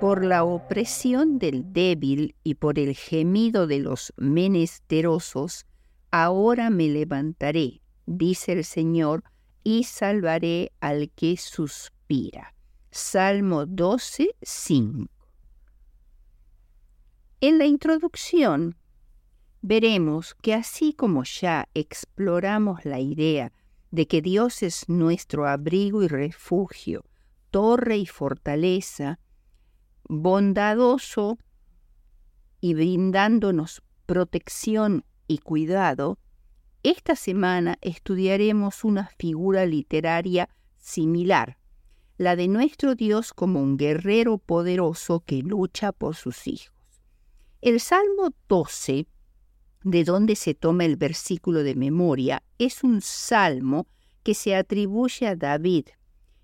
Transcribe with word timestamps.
Por 0.00 0.24
la 0.24 0.44
opresión 0.44 1.38
del 1.38 1.72
débil 1.72 2.36
y 2.44 2.54
por 2.54 2.78
el 2.78 2.94
gemido 2.94 3.66
de 3.66 3.80
los 3.80 4.12
menesterosos, 4.16 5.66
ahora 6.12 6.70
me 6.70 6.88
levantaré, 6.88 7.82
dice 8.06 8.52
el 8.52 8.64
Señor, 8.64 9.24
y 9.64 9.84
salvaré 9.84 10.70
al 10.80 11.10
que 11.10 11.36
suspira. 11.36 12.54
Salmo 12.90 13.66
12, 13.66 14.36
5. 14.40 15.10
En 17.40 17.58
la 17.58 17.66
introducción 17.66 18.77
veremos 19.68 20.34
que 20.40 20.54
así 20.54 20.94
como 20.94 21.24
ya 21.24 21.68
exploramos 21.74 22.86
la 22.86 23.00
idea 23.00 23.52
de 23.90 24.06
que 24.06 24.22
Dios 24.22 24.62
es 24.62 24.88
nuestro 24.88 25.46
abrigo 25.46 26.02
y 26.02 26.08
refugio, 26.08 27.04
torre 27.50 27.98
y 27.98 28.06
fortaleza, 28.06 29.20
bondadoso 30.08 31.36
y 32.62 32.72
brindándonos 32.72 33.82
protección 34.06 35.04
y 35.26 35.36
cuidado, 35.36 36.18
esta 36.82 37.14
semana 37.14 37.76
estudiaremos 37.82 38.84
una 38.84 39.08
figura 39.18 39.66
literaria 39.66 40.48
similar, 40.78 41.58
la 42.16 42.36
de 42.36 42.48
nuestro 42.48 42.94
Dios 42.94 43.34
como 43.34 43.60
un 43.60 43.76
guerrero 43.76 44.38
poderoso 44.38 45.20
que 45.20 45.42
lucha 45.42 45.92
por 45.92 46.16
sus 46.16 46.46
hijos. 46.46 46.72
El 47.60 47.80
Salmo 47.80 48.32
12 48.48 49.06
de 49.82 50.04
donde 50.04 50.36
se 50.36 50.54
toma 50.54 50.84
el 50.84 50.96
versículo 50.96 51.62
de 51.62 51.74
memoria, 51.74 52.42
es 52.58 52.82
un 52.84 53.00
salmo 53.00 53.86
que 54.22 54.34
se 54.34 54.54
atribuye 54.56 55.26
a 55.26 55.36
David 55.36 55.86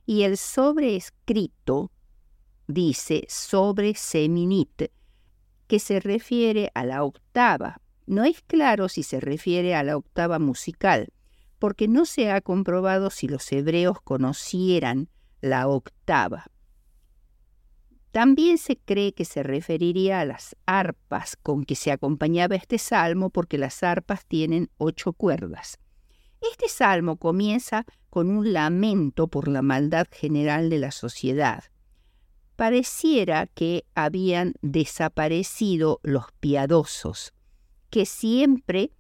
y 0.07 0.23
el 0.23 0.37
sobreescrito 0.37 1.91
dice 2.67 3.27
sobre 3.29 3.95
Seminit, 3.95 4.91
que 5.67 5.79
se 5.79 6.01
refiere 6.01 6.71
a 6.75 6.85
la 6.85 7.05
octava. 7.05 7.81
No 8.07 8.25
es 8.25 8.43
claro 8.43 8.89
si 8.89 9.03
se 9.03 9.21
refiere 9.21 9.75
a 9.75 9.83
la 9.83 9.97
octava 9.97 10.39
musical, 10.39 11.13
porque 11.59 11.89
no 11.89 12.05
se 12.05 12.31
ha 12.31 12.41
comprobado 12.41 13.11
si 13.11 13.29
los 13.29 13.51
hebreos 13.51 14.01
conocieran 14.03 15.09
la 15.41 15.69
octava. 15.69 16.47
También 18.15 18.59
se 18.59 18.77
cree 18.77 19.13
que 19.13 19.25
se 19.25 19.43
referiría 19.43 20.21
a 20.21 20.25
las 20.25 20.55
arpas 20.67 21.35
con 21.35 21.65
que 21.65 21.75
se 21.75 21.91
acompañaba 21.91 22.55
este 22.55 22.79
salmo 22.79 23.29
porque 23.29 23.59
las 23.59 23.83
arpas 23.83 24.25
tienen 24.25 24.71
ocho 24.77 25.15
cuerdas. 25.15 25.81
Este 26.41 26.69
salmo 26.69 27.17
comienza 27.17 27.85
con 28.11 28.31
un 28.31 28.53
lamento 28.53 29.27
por 29.27 29.49
la 29.49 29.63
maldad 29.63 30.07
general 30.13 30.71
de 30.71 30.79
la 30.79 30.93
sociedad. 30.93 31.65
Pareciera 32.55 33.49
que 33.49 33.85
habían 33.97 34.55
desaparecido 34.63 35.99
los 36.05 36.27
piadosos, 36.39 37.35
que 37.91 38.07
siempre 38.07 38.93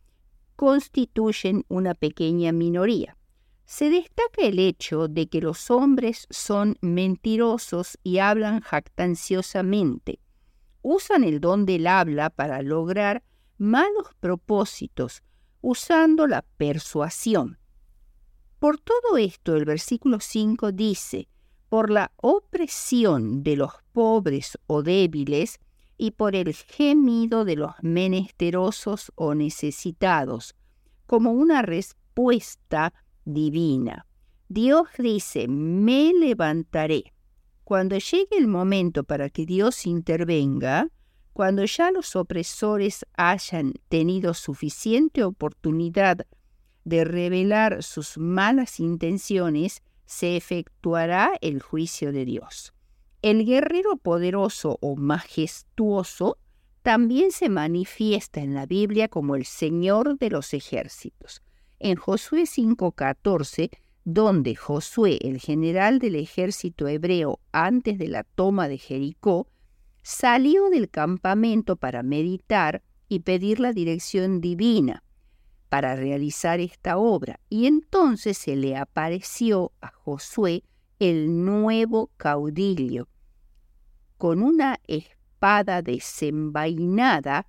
constituyen 0.56 1.64
una 1.68 1.94
pequeña 1.94 2.50
minoría 2.50 3.16
se 3.64 3.90
destaca 3.90 4.42
el 4.42 4.58
hecho 4.58 5.08
de 5.08 5.28
que 5.28 5.40
los 5.40 5.70
hombres 5.70 6.26
son 6.30 6.76
mentirosos 6.80 7.98
y 8.02 8.18
hablan 8.18 8.60
jactanciosamente. 8.60 10.20
Usan 10.82 11.24
el 11.24 11.40
don 11.40 11.64
del 11.64 11.86
habla 11.86 12.30
para 12.30 12.62
lograr 12.62 13.22
malos 13.56 14.08
propósitos, 14.20 15.22
usando 15.60 16.26
la 16.26 16.42
persuasión. 16.56 17.58
Por 18.58 18.78
todo 18.78 19.16
esto, 19.16 19.56
el 19.56 19.64
versículo 19.64 20.20
5 20.20 20.72
dice, 20.72 21.28
por 21.68 21.90
la 21.90 22.12
opresión 22.16 23.42
de 23.42 23.56
los 23.56 23.72
pobres 23.92 24.58
o 24.66 24.82
débiles 24.82 25.58
y 25.96 26.12
por 26.12 26.36
el 26.36 26.54
gemido 26.54 27.44
de 27.44 27.56
los 27.56 27.72
menesterosos 27.82 29.10
o 29.14 29.34
necesitados, 29.34 30.54
como 31.06 31.32
una 31.32 31.62
respuesta 31.62 32.92
divina. 33.24 34.06
Dios 34.48 34.88
dice, 34.98 35.48
me 35.48 36.12
levantaré. 36.12 37.12
Cuando 37.64 37.96
llegue 37.96 38.36
el 38.36 38.46
momento 38.46 39.04
para 39.04 39.30
que 39.30 39.46
Dios 39.46 39.86
intervenga, 39.86 40.88
cuando 41.32 41.64
ya 41.64 41.90
los 41.90 42.14
opresores 42.14 43.06
hayan 43.16 43.72
tenido 43.88 44.34
suficiente 44.34 45.24
oportunidad 45.24 46.26
de 46.84 47.04
revelar 47.04 47.82
sus 47.82 48.18
malas 48.18 48.78
intenciones, 48.78 49.82
se 50.04 50.36
efectuará 50.36 51.32
el 51.40 51.62
juicio 51.62 52.12
de 52.12 52.26
Dios. 52.26 52.74
El 53.22 53.46
guerrero 53.46 53.96
poderoso 53.96 54.78
o 54.82 54.94
majestuoso 54.96 56.36
también 56.82 57.32
se 57.32 57.48
manifiesta 57.48 58.42
en 58.42 58.54
la 58.54 58.66
Biblia 58.66 59.08
como 59.08 59.34
el 59.34 59.46
Señor 59.46 60.18
de 60.18 60.28
los 60.28 60.52
ejércitos 60.52 61.42
en 61.84 61.96
Josué 61.96 62.46
5:14, 62.46 63.70
donde 64.04 64.56
Josué, 64.56 65.18
el 65.20 65.38
general 65.38 65.98
del 65.98 66.16
ejército 66.16 66.88
hebreo 66.88 67.40
antes 67.52 67.98
de 67.98 68.08
la 68.08 68.24
toma 68.24 68.68
de 68.68 68.78
Jericó, 68.78 69.48
salió 70.02 70.70
del 70.70 70.88
campamento 70.88 71.76
para 71.76 72.02
meditar 72.02 72.82
y 73.06 73.20
pedir 73.20 73.60
la 73.60 73.74
dirección 73.74 74.40
divina 74.40 75.04
para 75.68 75.94
realizar 75.94 76.58
esta 76.58 76.96
obra. 76.96 77.38
Y 77.50 77.66
entonces 77.66 78.38
se 78.38 78.56
le 78.56 78.78
apareció 78.78 79.72
a 79.82 79.88
Josué 79.88 80.64
el 80.98 81.44
nuevo 81.44 82.10
caudillo, 82.16 83.08
con 84.16 84.42
una 84.42 84.80
espada 84.86 85.82
desenvainada, 85.82 87.46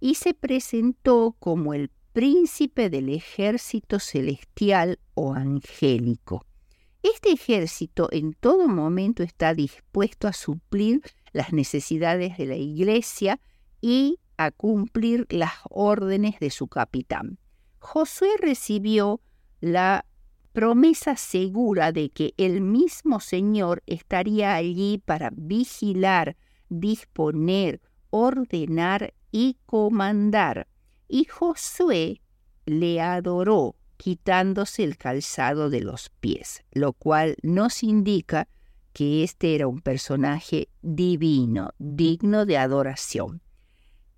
y 0.00 0.16
se 0.16 0.34
presentó 0.34 1.36
como 1.38 1.72
el 1.72 1.92
príncipe 2.12 2.90
del 2.90 3.08
ejército 3.08 4.00
celestial 4.00 4.98
o 5.14 5.32
angélico. 5.32 6.44
Este 7.02 7.32
ejército 7.32 8.08
en 8.10 8.34
todo 8.34 8.68
momento 8.68 9.22
está 9.22 9.54
dispuesto 9.54 10.28
a 10.28 10.32
suplir 10.32 11.02
las 11.32 11.52
necesidades 11.52 12.36
de 12.36 12.46
la 12.46 12.56
iglesia 12.56 13.40
y 13.80 14.18
a 14.36 14.50
cumplir 14.50 15.26
las 15.30 15.52
órdenes 15.70 16.40
de 16.40 16.50
su 16.50 16.66
capitán. 16.66 17.38
Josué 17.78 18.30
recibió 18.40 19.20
la 19.60 20.04
promesa 20.52 21.16
segura 21.16 21.92
de 21.92 22.10
que 22.10 22.34
el 22.36 22.60
mismo 22.60 23.20
Señor 23.20 23.82
estaría 23.86 24.54
allí 24.54 25.00
para 25.04 25.30
vigilar, 25.32 26.36
disponer, 26.68 27.80
ordenar 28.10 29.14
y 29.30 29.56
comandar 29.64 30.66
y 31.10 31.24
Josué 31.24 32.22
le 32.66 33.00
adoró 33.00 33.74
quitándose 33.96 34.84
el 34.84 34.96
calzado 34.96 35.68
de 35.68 35.80
los 35.80 36.08
pies, 36.20 36.62
lo 36.72 36.94
cual 36.94 37.36
nos 37.42 37.82
indica 37.82 38.48
que 38.92 39.22
este 39.24 39.54
era 39.54 39.66
un 39.66 39.80
personaje 39.80 40.68
divino, 40.80 41.72
digno 41.78 42.46
de 42.46 42.56
adoración. 42.56 43.42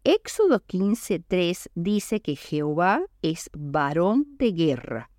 Éxodo 0.04 0.60
15.3 0.60 1.70
dice 1.74 2.20
que 2.20 2.36
Jehová 2.36 3.02
es 3.22 3.50
varón 3.52 4.36
de 4.38 4.52
guerra. 4.52 5.10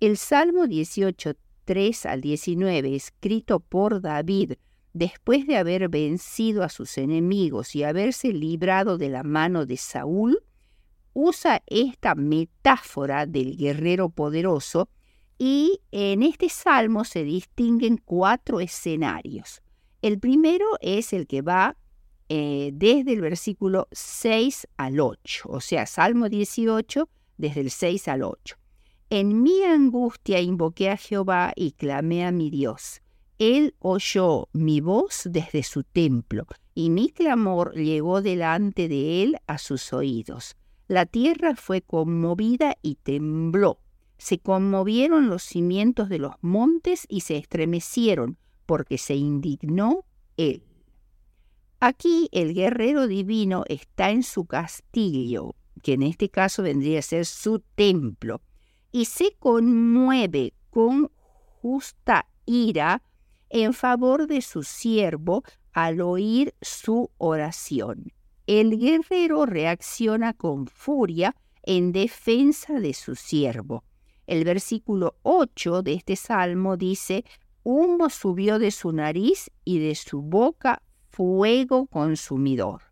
El 0.00 0.16
Salmo 0.16 0.64
18.3 0.64 2.06
al 2.06 2.20
19, 2.20 2.94
escrito 2.94 3.60
por 3.60 4.00
David, 4.00 4.54
después 4.92 5.46
de 5.46 5.56
haber 5.56 5.88
vencido 5.88 6.62
a 6.62 6.68
sus 6.68 6.96
enemigos 6.98 7.74
y 7.74 7.82
haberse 7.82 8.32
librado 8.32 8.98
de 8.98 9.08
la 9.08 9.22
mano 9.22 9.66
de 9.66 9.76
Saúl, 9.76 10.42
usa 11.16 11.62
esta 11.66 12.14
metáfora 12.14 13.24
del 13.24 13.56
guerrero 13.56 14.10
poderoso 14.10 14.90
y 15.38 15.80
en 15.90 16.22
este 16.22 16.50
salmo 16.50 17.04
se 17.04 17.24
distinguen 17.24 17.96
cuatro 18.04 18.60
escenarios. 18.60 19.62
El 20.02 20.18
primero 20.18 20.66
es 20.82 21.14
el 21.14 21.26
que 21.26 21.40
va 21.40 21.74
eh, 22.28 22.70
desde 22.74 23.14
el 23.14 23.22
versículo 23.22 23.88
6 23.92 24.68
al 24.76 25.00
8, 25.00 25.48
o 25.48 25.60
sea, 25.62 25.86
Salmo 25.86 26.28
18, 26.28 27.08
desde 27.38 27.62
el 27.62 27.70
6 27.70 28.08
al 28.08 28.22
8. 28.22 28.56
En 29.08 29.42
mi 29.42 29.62
angustia 29.62 30.40
invoqué 30.40 30.90
a 30.90 30.98
Jehová 30.98 31.54
y 31.56 31.72
clamé 31.72 32.26
a 32.26 32.30
mi 32.30 32.50
Dios. 32.50 33.00
Él 33.38 33.74
oyó 33.78 34.48
mi 34.52 34.82
voz 34.82 35.22
desde 35.24 35.62
su 35.62 35.82
templo, 35.82 36.46
y 36.74 36.90
mi 36.90 37.08
clamor 37.08 37.74
llegó 37.74 38.20
delante 38.20 38.88
de 38.88 39.22
él 39.22 39.38
a 39.46 39.56
sus 39.56 39.94
oídos. 39.94 40.56
La 40.88 41.04
tierra 41.04 41.56
fue 41.56 41.82
conmovida 41.82 42.76
y 42.80 42.94
tembló. 42.96 43.80
Se 44.18 44.38
conmovieron 44.38 45.28
los 45.28 45.42
cimientos 45.42 46.08
de 46.08 46.18
los 46.18 46.34
montes 46.40 47.06
y 47.08 47.20
se 47.22 47.36
estremecieron, 47.36 48.38
porque 48.66 48.96
se 48.96 49.16
indignó 49.16 50.04
él. 50.36 50.62
Aquí 51.80 52.28
el 52.32 52.54
guerrero 52.54 53.06
divino 53.06 53.64
está 53.68 54.10
en 54.10 54.22
su 54.22 54.46
castillo, 54.46 55.54
que 55.82 55.94
en 55.94 56.02
este 56.02 56.30
caso 56.30 56.62
vendría 56.62 57.00
a 57.00 57.02
ser 57.02 57.26
su 57.26 57.60
templo, 57.74 58.40
y 58.92 59.04
se 59.06 59.32
conmueve 59.38 60.54
con 60.70 61.10
justa 61.60 62.28
ira 62.46 63.02
en 63.50 63.74
favor 63.74 64.26
de 64.26 64.40
su 64.40 64.62
siervo 64.62 65.42
al 65.72 66.00
oír 66.00 66.54
su 66.62 67.10
oración. 67.18 68.12
El 68.46 68.78
guerrero 68.78 69.44
reacciona 69.44 70.32
con 70.32 70.68
furia 70.68 71.34
en 71.64 71.90
defensa 71.92 72.78
de 72.78 72.94
su 72.94 73.16
siervo. 73.16 73.82
El 74.26 74.44
versículo 74.44 75.16
8 75.22 75.82
de 75.82 75.94
este 75.94 76.14
salmo 76.14 76.76
dice, 76.76 77.24
humo 77.64 78.08
subió 78.08 78.60
de 78.60 78.70
su 78.70 78.92
nariz 78.92 79.50
y 79.64 79.80
de 79.80 79.96
su 79.96 80.22
boca 80.22 80.82
fuego 81.10 81.86
consumidor. 81.86 82.82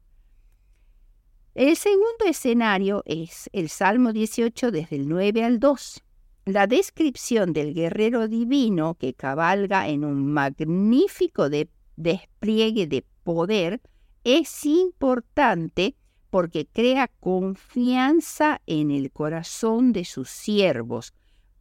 El 1.54 1.76
segundo 1.76 2.24
escenario 2.26 3.04
es 3.06 3.48
el 3.52 3.68
Salmo 3.68 4.12
18 4.12 4.72
desde 4.72 4.96
el 4.96 5.08
9 5.08 5.44
al 5.44 5.60
2. 5.60 6.02
La 6.46 6.66
descripción 6.66 7.52
del 7.52 7.74
guerrero 7.74 8.26
divino 8.26 8.96
que 8.96 9.14
cabalga 9.14 9.88
en 9.88 10.04
un 10.04 10.32
magnífico 10.32 11.48
despliegue 11.48 12.88
de 12.88 13.04
poder 13.22 13.80
es 14.24 14.66
importante 14.66 15.96
porque 16.30 16.66
crea 16.66 17.08
confianza 17.20 18.60
en 18.66 18.90
el 18.90 19.12
corazón 19.12 19.92
de 19.92 20.04
sus 20.04 20.30
siervos, 20.30 21.14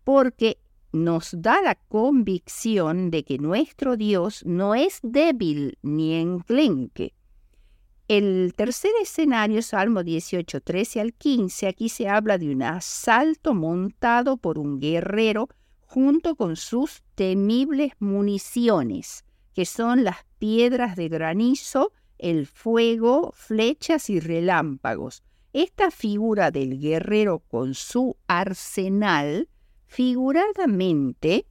porque 0.04 0.58
nos 0.92 1.36
da 1.38 1.62
la 1.62 1.76
convicción 1.76 3.12
de 3.12 3.24
que 3.24 3.38
nuestro 3.38 3.98
Dios 3.98 4.44
no 4.46 4.74
es 4.74 5.00
débil 5.04 5.78
ni 5.84 6.16
enclenque, 6.16 7.14
el 8.10 8.54
tercer 8.56 8.92
escenario, 9.02 9.62
Salmo 9.62 10.04
18, 10.04 10.60
13 10.60 11.00
al 11.00 11.14
15, 11.14 11.68
aquí 11.68 11.88
se 11.88 12.10
habla 12.10 12.38
de 12.38 12.52
un 12.52 12.62
asalto 12.62 13.56
montado 13.56 14.36
por 14.36 14.60
un 14.60 14.82
guerrero 14.82 15.48
junto 15.80 16.36
con 16.36 16.58
sus 16.58 17.02
temibles 17.16 17.94
municiones, 18.00 19.24
que 19.54 19.66
son 19.66 20.04
las 20.04 20.18
piedras 20.38 20.98
de 20.98 21.08
granizo, 21.08 21.94
el 22.24 22.48
fuego, 22.48 23.34
flechas 23.36 24.10
y 24.10 24.22
relámpagos. 24.22 25.24
Esta 25.52 25.92
figura 25.92 26.52
del 26.52 26.80
guerrero 26.80 27.40
con 27.40 27.74
su 27.74 28.16
arsenal, 28.28 29.50
figuradamente, 29.86 31.46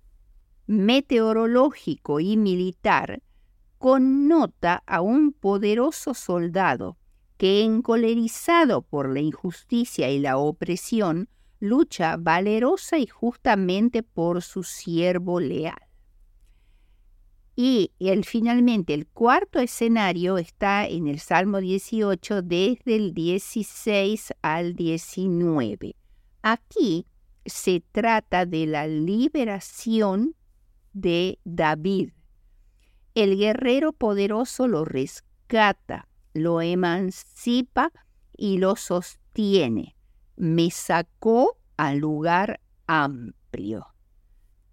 meteorológico 0.66 2.20
y 2.20 2.38
militar, 2.38 3.22
connota 3.76 4.82
a 4.86 5.02
un 5.02 5.34
poderoso 5.34 6.14
soldado 6.14 6.96
que, 7.36 7.62
encolerizado 7.62 8.80
por 8.80 9.12
la 9.12 9.20
injusticia 9.20 10.10
y 10.10 10.20
la 10.20 10.38
opresión, 10.38 11.28
lucha 11.60 12.16
valerosa 12.16 12.98
y 12.98 13.06
justamente 13.06 14.02
por 14.02 14.40
su 14.40 14.62
siervo 14.62 15.38
leal. 15.38 15.91
Y 17.54 17.92
el, 17.98 18.24
finalmente 18.24 18.94
el 18.94 19.06
cuarto 19.06 19.58
escenario 19.60 20.38
está 20.38 20.86
en 20.86 21.06
el 21.06 21.18
Salmo 21.18 21.60
18 21.60 22.42
desde 22.42 22.96
el 22.96 23.12
16 23.12 24.32
al 24.40 24.74
19. 24.74 25.96
Aquí 26.42 27.06
se 27.44 27.82
trata 27.92 28.46
de 28.46 28.66
la 28.66 28.86
liberación 28.86 30.34
de 30.92 31.38
David 31.44 32.10
el 33.14 33.36
guerrero 33.36 33.92
poderoso 33.92 34.68
lo 34.68 34.84
rescata, 34.84 36.08
lo 36.32 36.62
emancipa 36.62 37.92
y 38.34 38.56
lo 38.58 38.76
sostiene. 38.76 39.96
Me 40.36 40.70
sacó 40.70 41.58
al 41.76 41.98
lugar 41.98 42.60
amplio. 42.86 43.91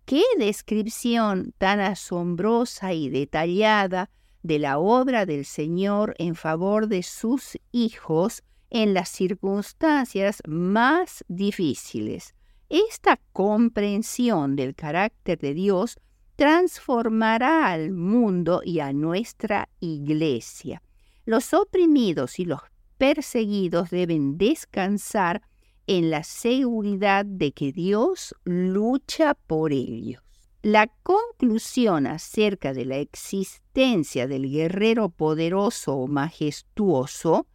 Qué 0.10 0.24
descripción 0.40 1.54
tan 1.60 1.80
asombrosa 1.80 2.94
y 2.94 3.10
detallada 3.10 4.10
de 4.42 4.58
la 4.58 4.80
obra 4.80 5.28
del 5.28 5.46
Señor 5.46 6.16
en 6.18 6.34
favor 6.34 6.88
de 6.88 7.04
sus 7.04 7.60
hijos 7.72 8.42
en 8.72 8.96
las 8.96 9.10
circunstancias 9.10 10.42
más 10.48 11.24
difíciles. 11.28 12.34
Esta 12.70 13.20
comprensión 13.34 14.56
del 14.56 14.74
carácter 14.74 15.38
de 15.38 15.54
Dios 15.54 16.00
transformará 16.38 17.68
al 17.68 17.92
mundo 17.92 18.64
y 18.66 18.80
a 18.80 18.92
nuestra 18.94 19.70
iglesia. 19.80 20.82
Los 21.26 21.54
oprimidos 21.54 22.40
y 22.40 22.46
los 22.46 22.62
perseguidos 22.98 23.92
deben 23.92 24.40
descansar 24.40 25.44
en 25.90 26.12
la 26.12 26.24
seguridad 26.24 27.26
de 27.26 27.52
que 27.52 27.72
Dios 27.72 28.36
lucha 28.44 29.34
por 29.34 29.74
ellos. 29.74 30.22
La 30.62 30.86
conclusión 31.02 32.06
acerca 32.06 32.74
de 32.74 32.86
la 32.86 32.98
existencia 32.98 34.28
del 34.28 34.52
guerrero 34.52 35.10
poderoso 35.10 35.96
o 35.96 36.08
majestuoso 36.08 37.48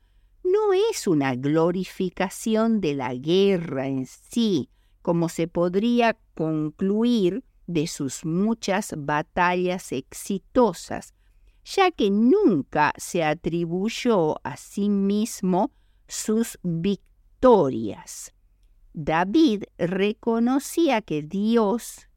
no 0.42 0.72
es 0.90 1.06
una 1.06 1.36
glorificación 1.36 2.80
de 2.80 2.94
la 2.94 3.14
guerra 3.14 3.86
en 3.86 4.04
sí, 4.04 4.68
como 5.00 5.28
se 5.28 5.46
podría 5.46 6.18
concluir 6.34 7.44
de 7.68 7.86
sus 7.86 8.24
muchas 8.24 8.94
batallas 8.98 9.92
exitosas, 9.92 11.14
ya 11.64 11.92
que 11.92 12.10
nunca 12.10 12.94
se 12.96 13.22
atribuyó 13.22 14.44
a 14.44 14.56
sí 14.56 14.88
mismo 14.88 15.70
sus 16.08 16.58
victorias. 16.64 17.13
David 18.94 19.64
reconocía 19.76 21.02
que 21.02 21.20
Dios 21.20 22.08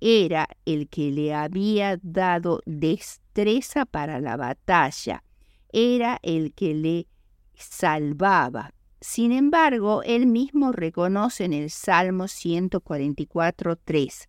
era 0.00 0.46
el 0.64 0.88
que 0.88 1.10
le 1.10 1.34
había 1.34 1.98
dado 2.00 2.60
destreza 2.64 3.86
para 3.86 4.20
la 4.20 4.36
batalla, 4.36 5.24
era 5.72 6.20
el 6.22 6.54
que 6.54 6.74
le 6.74 7.08
salvaba. 7.56 8.72
Sin 9.00 9.32
embargo, 9.32 10.04
él 10.04 10.26
mismo 10.26 10.70
reconoce 10.70 11.44
en 11.44 11.54
el 11.54 11.68
Salmo 11.68 12.26
144.3, 12.26 14.28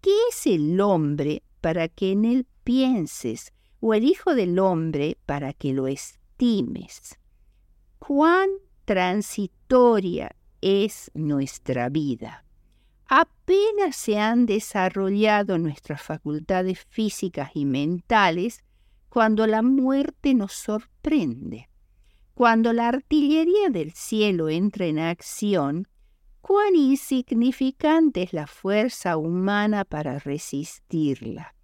¿Qué 0.00 0.16
es 0.30 0.46
el 0.46 0.80
hombre 0.80 1.42
para 1.60 1.88
que 1.88 2.12
en 2.12 2.24
él 2.24 2.46
pienses, 2.64 3.52
o 3.80 3.92
el 3.92 4.04
Hijo 4.04 4.34
del 4.34 4.58
hombre 4.58 5.18
para 5.26 5.52
que 5.52 5.74
lo 5.74 5.88
estimes? 5.88 7.18
¿Cuán 7.98 8.48
transitoria 8.84 10.34
es 10.60 11.10
nuestra 11.14 11.88
vida? 11.88 12.44
Apenas 13.06 13.96
se 13.96 14.18
han 14.18 14.46
desarrollado 14.46 15.58
nuestras 15.58 16.00
facultades 16.00 16.80
físicas 16.88 17.50
y 17.54 17.66
mentales 17.66 18.64
cuando 19.10 19.46
la 19.46 19.60
muerte 19.60 20.32
nos 20.32 20.54
sorprende. 20.54 21.68
Cuando 22.32 22.72
la 22.72 22.88
artillería 22.88 23.68
del 23.68 23.92
cielo 23.92 24.48
entra 24.48 24.86
en 24.86 24.98
acción, 24.98 25.86
cuán 26.40 26.74
insignificante 26.74 28.22
es 28.22 28.32
la 28.32 28.46
fuerza 28.46 29.18
humana 29.18 29.84
para 29.84 30.18
resistirla. 30.18 31.54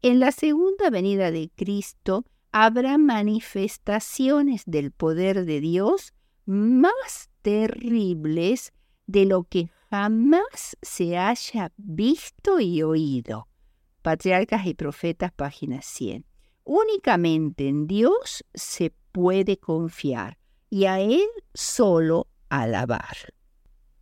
En 0.00 0.20
la 0.20 0.32
segunda 0.32 0.88
venida 0.88 1.30
de 1.30 1.50
Cristo 1.54 2.24
habrá 2.52 2.96
manifestaciones 2.96 4.62
del 4.64 4.90
poder 4.90 5.44
de 5.44 5.60
Dios 5.60 6.13
más 6.46 7.30
terribles 7.42 8.72
de 9.06 9.24
lo 9.26 9.44
que 9.44 9.70
jamás 9.90 10.76
se 10.82 11.16
haya 11.16 11.72
visto 11.76 12.60
y 12.60 12.82
oído. 12.82 13.48
Patriarcas 14.02 14.66
y 14.66 14.74
Profetas, 14.74 15.32
página 15.32 15.80
100. 15.82 16.26
Únicamente 16.64 17.68
en 17.68 17.86
Dios 17.86 18.44
se 18.54 18.92
puede 19.12 19.58
confiar 19.58 20.38
y 20.70 20.86
a 20.86 21.00
Él 21.00 21.26
solo 21.52 22.28
alabar. 22.48 23.16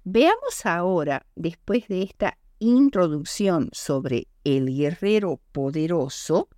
Veamos 0.04 0.64
ahora, 0.64 1.26
después 1.36 1.86
de 1.88 2.02
esta 2.02 2.38
introducción 2.58 3.68
sobre 3.72 4.28
el 4.44 4.74
guerrero 4.74 5.40
poderoso, 5.52 6.48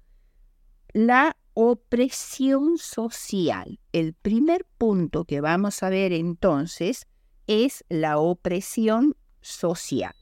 la 0.92 1.36
opresión 1.54 2.78
social. 2.78 3.80
El 3.92 4.12
primer 4.12 4.66
punto 4.76 5.24
que 5.24 5.40
vamos 5.40 5.82
a 5.82 5.88
ver 5.88 6.12
entonces 6.12 7.06
es 7.46 7.84
la 7.88 8.18
opresión 8.18 9.16
social. 9.40 10.14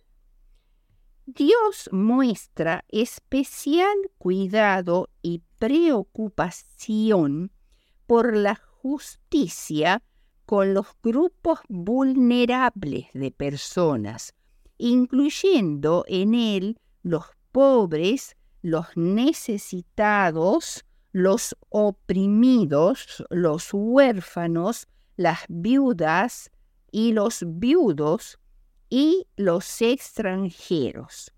Dios 1.25 1.89
muestra 1.93 2.85
especial 2.89 3.97
cuidado 4.19 5.09
y 5.23 5.43
preocupación 5.59 7.53
por 8.07 8.37
la 8.37 8.57
justicia 8.57 10.03
con 10.45 10.75
los 10.75 10.89
grupos 11.03 11.61
vulnerables 11.69 13.07
de 13.15 13.31
personas, 13.31 14.35
incluyendo 14.77 16.05
en 16.09 16.35
él 16.35 16.79
los 17.03 17.25
pobres, 17.53 18.37
los 18.61 18.87
necesitados, 18.97 20.85
los 21.13 21.55
oprimidos, 21.69 23.25
los 23.31 23.69
huérfanos, 23.73 24.89
las 25.17 25.41
viudas 25.49 26.51
y 26.91 27.13
los 27.13 27.45
viudos 27.47 28.39
y 28.89 29.27
los 29.37 29.83
extranjeros. 29.83 31.33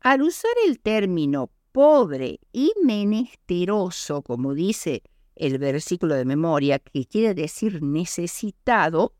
Al 0.00 0.22
usar 0.22 0.52
el 0.66 0.80
término 0.80 1.50
pobre 1.70 2.40
y 2.52 2.72
menesteroso, 2.84 4.22
como 4.22 4.54
dice 4.54 5.02
el 5.36 5.58
versículo 5.58 6.14
de 6.14 6.24
memoria, 6.24 6.78
que 6.78 7.06
quiere 7.06 7.34
decir 7.34 7.82
necesitado, 7.82 9.14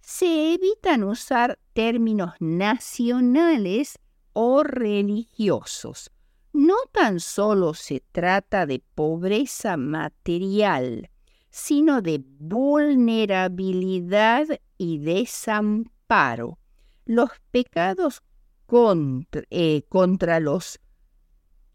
se 0.00 0.54
evitan 0.54 1.04
usar 1.04 1.58
términos 1.72 2.32
nacionales 2.40 3.98
o 4.32 4.62
religiosos. 4.62 6.10
No 6.52 6.74
tan 6.92 7.20
solo 7.20 7.74
se 7.74 8.02
trata 8.12 8.66
de 8.66 8.82
pobreza 8.94 9.76
material, 9.76 11.10
sino 11.50 12.02
de 12.02 12.24
vulnerabilidad 12.38 14.46
y 14.76 14.98
desamparo. 14.98 16.58
Los 17.04 17.30
pecados 17.50 18.22
contra, 18.66 19.42
eh, 19.50 19.82
contra 19.88 20.40
los 20.40 20.80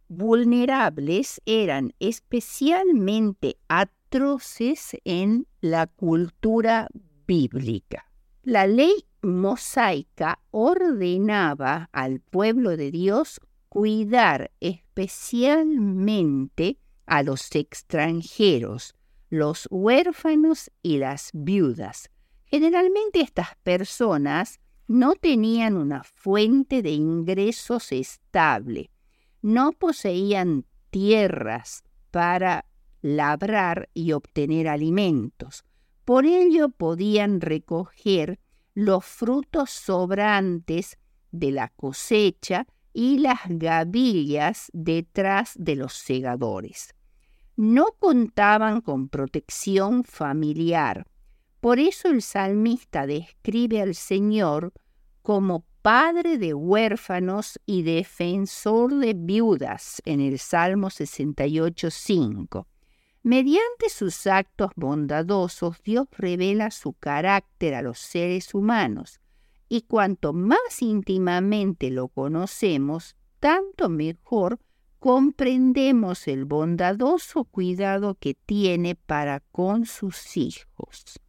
vulnerables 0.07 1.41
eran 1.45 1.93
especialmente 1.99 3.57
atroces 3.67 4.97
en 5.03 5.47
la 5.61 5.87
cultura 5.87 6.87
bíblica. 7.25 8.05
La 8.43 8.67
ley 8.67 9.07
mosaica 9.21 10.39
ordenaba 10.51 11.89
al 11.91 12.19
pueblo 12.19 12.77
de 12.77 12.91
Dios 12.91 13.41
cuidar 13.75 14.51
especialmente 14.61 16.79
a 17.05 17.23
los 17.23 17.53
extranjeros, 17.53 18.95
los 19.29 19.67
huérfanos 19.69 20.71
y 20.81 20.97
las 20.97 21.31
viudas. 21.33 22.09
Generalmente 22.45 23.19
estas 23.19 23.49
personas 23.63 24.61
no 24.87 25.15
tenían 25.15 25.75
una 25.75 26.03
fuente 26.03 26.81
de 26.81 26.91
ingresos 26.91 27.91
estable 27.91 28.91
no 29.45 29.73
poseían 29.73 30.65
tierras 30.89 31.83
para 32.09 32.65
labrar 33.03 33.89
y 33.93 34.13
obtener 34.13 34.67
alimentos. 34.67 35.63
Por 36.03 36.25
ello 36.25 36.69
podían 36.69 37.41
recoger 37.41 38.39
los 38.73 39.05
frutos 39.05 39.69
sobrantes 39.69 40.97
de 41.29 41.51
la 41.51 41.67
cosecha 41.67 42.65
y 42.97 43.19
las 43.19 43.41
gavillas 43.47 44.71
detrás 44.73 45.51
de 45.55 45.75
los 45.75 45.91
segadores. 45.93 46.95
No 47.57 47.87
contaban 47.99 48.79
con 48.79 49.09
protección 49.09 50.05
familiar. 50.05 51.05
Por 51.59 51.77
eso 51.77 52.07
el 52.07 52.21
salmista 52.21 53.05
describe 53.05 53.81
al 53.81 53.95
Señor 53.95 54.71
como 55.21 55.65
padre 55.81 56.37
de 56.37 56.53
huérfanos 56.53 57.59
y 57.65 57.83
defensor 57.83 58.95
de 58.95 59.13
viudas 59.13 60.01
en 60.05 60.21
el 60.21 60.39
Salmo 60.39 60.87
68.5. 60.87 62.65
Mediante 63.23 63.89
sus 63.89 64.25
actos 64.25 64.71
bondadosos, 64.77 65.81
Dios 65.83 66.07
revela 66.11 66.71
su 66.71 66.93
carácter 66.93 67.75
a 67.75 67.81
los 67.81 67.99
seres 67.99 68.53
humanos, 68.53 69.19
y 69.75 69.81
cuanto 69.81 70.31
más 70.31 70.81
íntimamente 70.81 71.89
lo 71.89 72.07
conocemos, 72.07 73.17
tanto 73.41 73.89
mejor 73.89 74.57
comprendemos 74.99 76.29
el 76.29 76.45
bondadoso 76.45 77.43
cuidado 77.43 78.15
que 78.15 78.35
tiene 78.35 78.95
para 78.95 79.41
con 79.41 79.85
sus 79.85 80.37
hijos. 80.37 81.19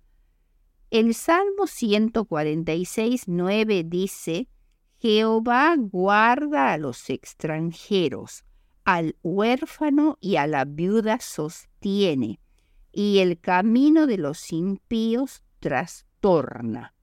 El 0.92 1.14
Salmo 1.14 1.66
146, 1.66 3.24
9 3.26 3.82
dice, 3.84 4.48
Jehová 4.98 5.74
guarda 5.76 6.72
a 6.72 6.78
los 6.78 7.10
extranjeros, 7.10 8.44
al 8.84 9.16
huérfano 9.24 10.18
y 10.20 10.36
a 10.36 10.46
la 10.46 10.64
viuda 10.64 11.18
sostiene, 11.18 12.38
y 12.92 13.18
el 13.18 13.40
camino 13.40 14.06
de 14.06 14.18
los 14.18 14.52
impíos 14.52 15.42
trastorna. 15.58 16.95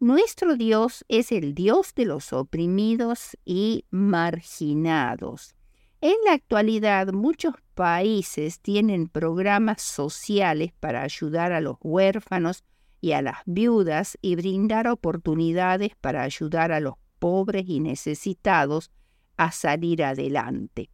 Nuestro 0.00 0.54
Dios 0.54 1.04
es 1.08 1.32
el 1.32 1.56
Dios 1.56 1.92
de 1.92 2.04
los 2.04 2.32
oprimidos 2.32 3.36
y 3.44 3.84
marginados. 3.90 5.56
En 6.00 6.14
la 6.24 6.34
actualidad 6.34 7.12
muchos 7.12 7.54
países 7.74 8.60
tienen 8.60 9.08
programas 9.08 9.82
sociales 9.82 10.70
para 10.78 11.02
ayudar 11.02 11.50
a 11.50 11.60
los 11.60 11.78
huérfanos 11.80 12.62
y 13.00 13.10
a 13.10 13.22
las 13.22 13.38
viudas 13.44 14.16
y 14.22 14.36
brindar 14.36 14.86
oportunidades 14.86 15.96
para 16.00 16.22
ayudar 16.22 16.70
a 16.70 16.78
los 16.78 16.94
pobres 17.18 17.64
y 17.66 17.80
necesitados 17.80 18.92
a 19.36 19.50
salir 19.50 20.04
adelante. 20.04 20.90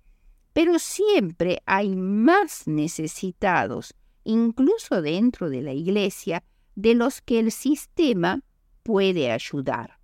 Pero 0.55 0.79
siempre 0.79 1.61
hay 1.67 1.95
más 1.95 2.67
necesitados, 2.67 3.95
incluso 4.25 5.03
dentro 5.03 5.51
de 5.51 5.61
la 5.61 5.75
Iglesia, 5.75 6.43
de 6.75 6.95
los 6.95 7.21
que 7.21 7.39
el 7.41 7.53
sistema 7.53 8.41
puede 8.85 9.33
ayudar. 9.33 9.99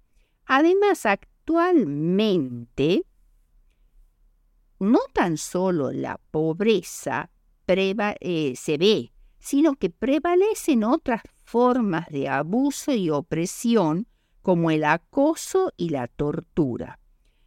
Además, 0.47 1.07
actualmente, 1.07 3.05
no 4.81 4.99
tan 5.13 5.37
solo 5.37 5.93
la 5.93 6.19
pobreza 6.33 7.31
eh, 7.73 8.55
se 8.57 8.79
ve, 8.79 9.13
sino 9.39 9.77
que 9.77 9.91
prevalecen 9.91 10.83
otras 10.83 11.23
formas 11.45 12.09
de 12.09 12.29
abuso 12.29 12.93
y 12.93 13.11
opresión 13.11 14.09
como 14.43 14.71
el 14.71 14.85
acoso 14.85 15.73
y 15.77 15.91
la 15.91 16.09
tortura. 16.09 16.99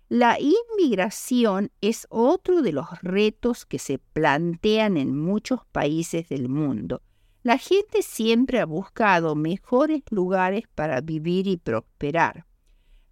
La 0.07 0.37
inmigración 0.39 1.71
es 1.81 2.07
otro 2.09 2.61
de 2.61 2.71
los 2.71 2.87
retos 3.01 3.65
que 3.65 3.79
se 3.79 3.97
plantean 3.97 4.95
en 4.97 5.17
muchos 5.17 5.65
países 5.71 6.29
del 6.29 6.47
mundo. 6.47 7.01
La 7.43 7.57
gente 7.57 8.01
siempre 8.01 8.61
ha 8.61 8.65
buscado 8.65 9.35
mejores 9.35 10.01
lugares 10.09 10.63
para 10.73 11.01
vivir 11.01 11.45
y 11.45 11.57
prosperar. 11.57 12.45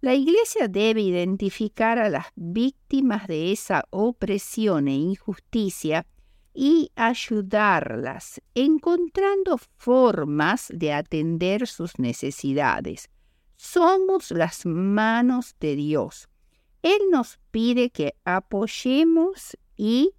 La 0.00 0.14
Iglesia 0.14 0.68
debe 0.68 1.02
identificar 1.02 1.98
a 1.98 2.08
las 2.08 2.26
víctimas 2.34 3.26
de 3.26 3.52
esa 3.52 3.84
opresión 3.90 4.88
e 4.88 4.94
injusticia 4.94 6.06
y 6.54 6.90
ayudarlas, 6.96 8.40
encontrando 8.54 9.58
formas 9.76 10.72
de 10.74 10.94
atender 10.94 11.66
sus 11.66 11.98
necesidades. 11.98 13.10
Somos 13.56 14.30
las 14.30 14.64
manos 14.64 15.54
de 15.60 15.76
Dios. 15.76 16.28
Él 16.82 17.00
nos 17.10 17.38
pide 17.50 17.90
que 17.90 18.14
apoyemos 18.24 19.58
y 19.76 20.14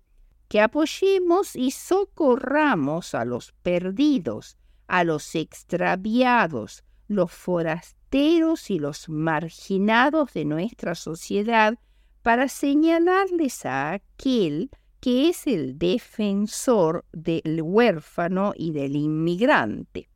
que 0.47 0.61
apoyemos 0.61 1.55
y 1.55 1.71
socorramos 1.71 3.15
a 3.15 3.25
los 3.25 3.53
perdidos, 3.63 4.57
a 4.87 5.03
los 5.03 5.35
extraviados, 5.35 6.83
los 7.07 7.31
forasteros 7.31 8.69
y 8.69 8.79
los 8.79 9.09
marginados 9.09 10.33
de 10.33 10.45
nuestra 10.45 10.95
sociedad 10.95 11.79
para 12.21 12.47
señalarles 12.47 13.65
a 13.65 13.93
aquel 13.93 14.69
que 14.99 15.27
es 15.27 15.47
el 15.47 15.77
defensor 15.77 17.03
del 17.11 17.61
huérfano 17.61 18.53
y 18.55 18.71
del 18.71 18.95
inmigrante. 18.95 20.09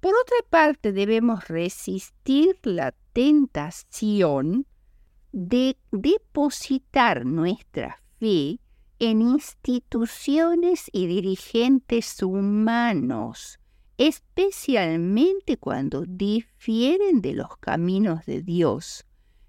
Por 0.00 0.14
otra 0.14 0.38
parte, 0.48 0.92
debemos 0.92 1.48
resistir 1.48 2.58
la 2.62 2.94
tentación 3.12 4.66
de 5.32 5.76
depositar 5.90 7.26
nuestra 7.26 8.02
fe 8.18 8.58
en 9.02 9.20
instituciones 9.20 10.88
y 10.92 11.08
dirigentes 11.08 12.22
humanos, 12.22 13.58
especialmente 13.98 15.56
cuando 15.56 16.04
difieren 16.06 17.20
de 17.20 17.32
los 17.32 17.56
caminos 17.56 18.24
de 18.26 18.42
Dios. 18.42 19.04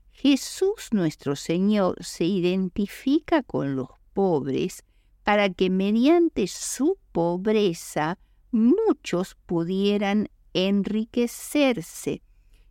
Jesús 0.10 0.88
nuestro 0.92 1.36
Señor 1.36 2.04
se 2.04 2.26
identifica 2.26 3.44
con 3.44 3.76
los 3.76 3.90
pobres 4.16 4.84
para 5.22 5.52
que 5.52 5.70
mediante 5.70 6.48
su 6.48 6.98
pobreza 7.12 8.18
muchos 8.50 9.36
pudieran 9.46 10.30
enriquecerse. 10.54 12.24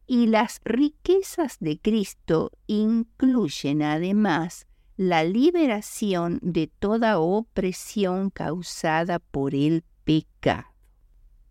y 0.05 0.27
las 0.27 0.61
riquezas 0.65 1.59
de 1.61 1.79
Cristo 1.79 2.51
incluyen 2.67 3.83
además 3.83 4.67
la 5.09 5.25
liberación 5.25 6.39
de 6.43 6.69
toda 6.69 7.19
opresión 7.19 8.31
causada 8.31 9.19
por 9.19 9.53
el 9.53 9.83
pecado. 10.05 10.69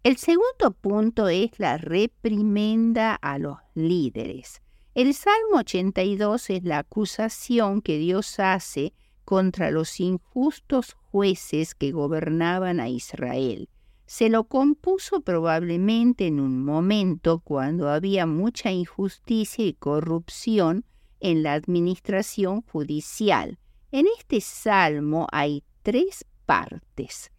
El 0.03 0.15
segundo 0.15 0.71
punto 0.71 1.27
es 1.27 1.59
la 1.59 1.77
reprimenda 1.77 3.13
a 3.13 3.37
los 3.39 3.57
líderes. 3.75 4.61
El 4.95 5.13
Salmo 5.13 5.57
82 5.57 6.49
es 6.49 6.63
la 6.63 6.79
acusación 6.79 7.81
que 7.81 7.97
Dios 7.97 8.39
hace 8.39 8.93
contra 9.25 9.69
los 9.69 9.99
injustos 9.99 10.95
jueces 11.11 11.75
que 11.75 11.91
gobernaban 11.91 12.79
a 12.79 12.87
Israel. 12.87 13.67
Se 14.05 14.29
lo 14.29 14.45
compuso 14.45 15.21
probablemente 15.21 16.27
en 16.27 16.39
un 16.39 16.63
momento 16.63 17.39
cuando 17.39 17.89
había 17.89 18.25
mucha 18.25 18.71
injusticia 18.71 19.65
y 19.65 19.73
corrupción 19.73 20.85
en 21.21 21.43
la 21.43 21.53
administración 21.53 22.61
judicial. 22.63 23.59
En 23.91 24.05
este 24.17 24.41
salmo 24.41 25.27
hay 25.31 25.63
tres 25.83 26.25
partes. 26.45 27.31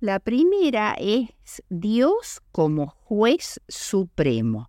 La 0.00 0.20
primera 0.20 0.94
es 0.98 1.62
Dios 1.68 2.42
como 2.52 2.88
juez 2.88 3.60
supremo. 3.68 4.68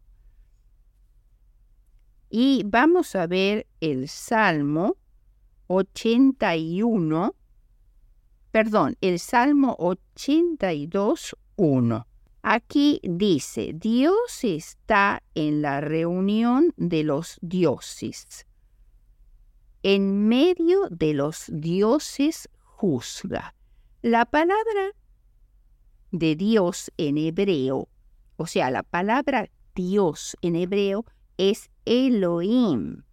Y 2.29 2.63
vamos 2.65 3.15
a 3.15 3.27
ver 3.27 3.67
el 3.81 4.07
Salmo 4.07 4.97
81, 5.67 7.35
perdón, 8.51 8.97
el 9.01 9.19
Salmo 9.19 9.75
82, 9.79 11.35
1. 11.55 12.07
Aquí 12.47 13.01
dice, 13.01 13.71
Dios 13.73 14.43
está 14.43 15.23
en 15.33 15.63
la 15.63 15.81
reunión 15.81 16.75
de 16.77 17.03
los 17.03 17.39
dioses. 17.41 18.45
En 19.81 20.27
medio 20.27 20.87
de 20.91 21.15
los 21.15 21.45
dioses 21.51 22.47
juzga. 22.61 23.55
La 24.03 24.25
palabra 24.27 24.91
de 26.11 26.35
Dios 26.35 26.91
en 26.97 27.17
hebreo, 27.17 27.89
o 28.35 28.45
sea, 28.45 28.69
la 28.69 28.83
palabra 28.83 29.49
Dios 29.73 30.37
en 30.43 30.55
hebreo 30.55 31.03
es 31.37 31.71
Elohim, 31.85 33.05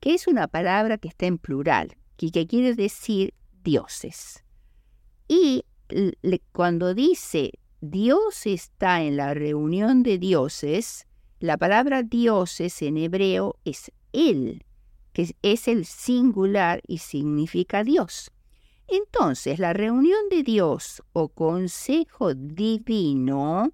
que 0.00 0.14
es 0.14 0.26
una 0.26 0.48
palabra 0.48 0.96
que 0.96 1.08
está 1.08 1.26
en 1.26 1.36
plural 1.36 1.94
y 2.16 2.30
que 2.30 2.46
quiere 2.46 2.74
decir 2.74 3.34
dioses. 3.62 4.42
Y 5.28 5.66
cuando 6.52 6.94
dice 6.94 7.52
Dios 7.84 8.46
está 8.46 9.02
en 9.02 9.16
la 9.16 9.34
reunión 9.34 10.04
de 10.04 10.16
dioses, 10.16 11.08
la 11.40 11.56
palabra 11.56 12.04
dioses 12.04 12.80
en 12.80 12.96
hebreo 12.96 13.56
es 13.64 13.90
Él, 14.12 14.64
que 15.12 15.34
es 15.42 15.66
el 15.66 15.84
singular 15.84 16.80
y 16.86 16.98
significa 16.98 17.82
Dios. 17.82 18.30
Entonces, 18.86 19.58
la 19.58 19.72
reunión 19.72 20.28
de 20.30 20.44
Dios 20.44 21.02
o 21.12 21.26
consejo 21.30 22.34
divino 22.34 23.72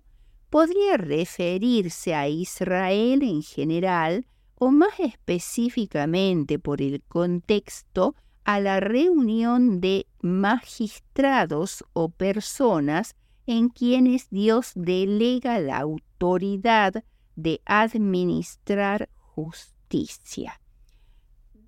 podría 0.49 0.97
referirse 0.97 2.15
a 2.15 2.29
Israel 2.29 3.23
en 3.23 3.43
general 3.43 4.25
o 4.55 4.71
más 4.71 4.99
específicamente 5.00 6.59
por 6.59 6.81
el 6.81 7.03
contexto 7.03 8.15
a 8.45 8.59
la 8.59 8.81
reunión 8.81 9.83
de 9.83 10.07
magistrados 10.23 11.85
o 11.93 12.09
personas 12.09 13.15
en 13.49 13.71
quienes 13.71 14.28
Dios 14.28 14.73
delega 14.75 15.59
la 15.59 15.78
autoridad 15.78 17.02
de 17.35 17.62
administrar 17.64 19.09
justicia. 19.17 20.61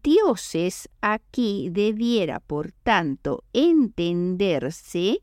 Dioses 0.02 0.90
aquí 1.00 1.70
debiera, 1.70 2.38
por 2.40 2.72
tanto, 2.72 3.44
entenderse 3.55 5.22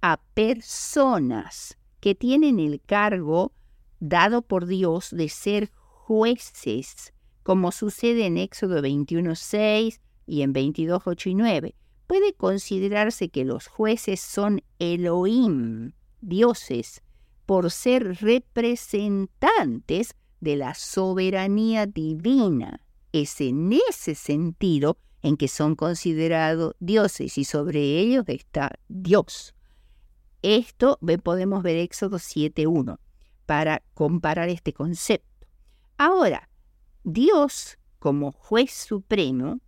a 0.00 0.20
personas 0.34 1.78
que 2.00 2.16
tienen 2.16 2.58
el 2.58 2.80
cargo 2.80 3.52
dado 4.00 4.42
por 4.42 4.66
Dios 4.66 5.10
de 5.12 5.28
ser 5.28 5.70
jueces, 5.72 7.14
como 7.44 7.70
sucede 7.70 8.26
en 8.26 8.36
Éxodo 8.36 8.80
21.6 8.80 10.00
y 10.26 10.42
en 10.42 10.52
22.8 10.52 11.30
y 11.30 11.34
9 11.36 11.74
puede 12.08 12.32
considerarse 12.32 13.28
que 13.28 13.44
los 13.44 13.68
jueces 13.68 14.18
son 14.18 14.62
Elohim, 14.80 15.92
dioses, 16.20 17.02
por 17.46 17.70
ser 17.70 18.16
representantes 18.20 20.16
de 20.40 20.56
la 20.56 20.74
soberanía 20.74 21.86
divina. 21.86 22.80
Es 23.12 23.40
en 23.40 23.72
ese 23.88 24.14
sentido 24.16 24.98
en 25.22 25.36
que 25.36 25.48
son 25.48 25.76
considerados 25.76 26.74
dioses 26.80 27.38
y 27.38 27.44
sobre 27.44 27.98
ellos 28.00 28.24
está 28.26 28.72
Dios. 28.88 29.54
Esto 30.42 30.98
podemos 31.22 31.62
ver 31.62 31.76
Éxodo 31.76 32.18
7.1 32.18 32.98
para 33.44 33.82
comparar 33.94 34.48
este 34.48 34.72
concepto. 34.72 35.46
Ahora, 35.98 36.48
Dios 37.04 37.78
como 37.98 38.32
juez 38.32 38.72
supremo 38.72 39.60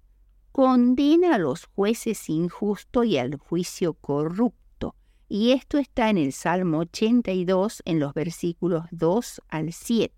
condena 0.52 1.34
a 1.34 1.38
los 1.38 1.66
jueces 1.66 2.28
injustos 2.28 3.06
y 3.06 3.18
al 3.18 3.36
juicio 3.36 3.94
corrupto. 3.94 4.94
Y 5.28 5.52
esto 5.52 5.78
está 5.78 6.10
en 6.10 6.18
el 6.18 6.32
Salmo 6.32 6.78
82 6.78 7.82
en 7.84 8.00
los 8.00 8.14
versículos 8.14 8.84
2 8.90 9.42
al 9.48 9.72
7. 9.72 10.14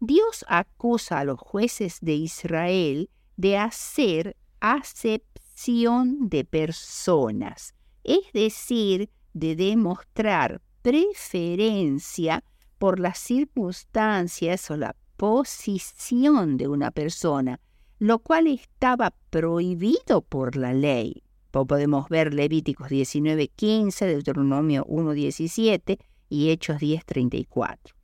Dios 0.00 0.44
acusa 0.48 1.20
a 1.20 1.24
los 1.24 1.38
jueces 1.38 1.98
de 2.00 2.14
Israel 2.14 3.10
de 3.36 3.58
hacer 3.58 4.36
acepción 4.60 6.28
de 6.28 6.44
personas, 6.44 7.74
es 8.04 8.32
decir, 8.32 9.10
de 9.32 9.54
demostrar 9.54 10.60
preferencia 10.82 12.42
por 12.78 12.98
las 12.98 13.18
circunstancias 13.18 14.70
o 14.70 14.76
la 14.76 14.96
posición 15.16 16.56
de 16.56 16.68
una 16.68 16.90
persona, 16.90 17.60
lo 18.02 18.18
cual 18.18 18.48
estaba 18.48 19.14
prohibido 19.30 20.22
por 20.22 20.56
la 20.56 20.74
ley. 20.74 21.22
Podemos 21.52 22.08
ver 22.08 22.34
Levíticos 22.34 22.88
19:15, 22.88 24.06
Deuteronomio 24.06 24.84
1:17 24.86 26.00
y 26.28 26.50
Hechos 26.50 26.80
10:34. 26.80 27.94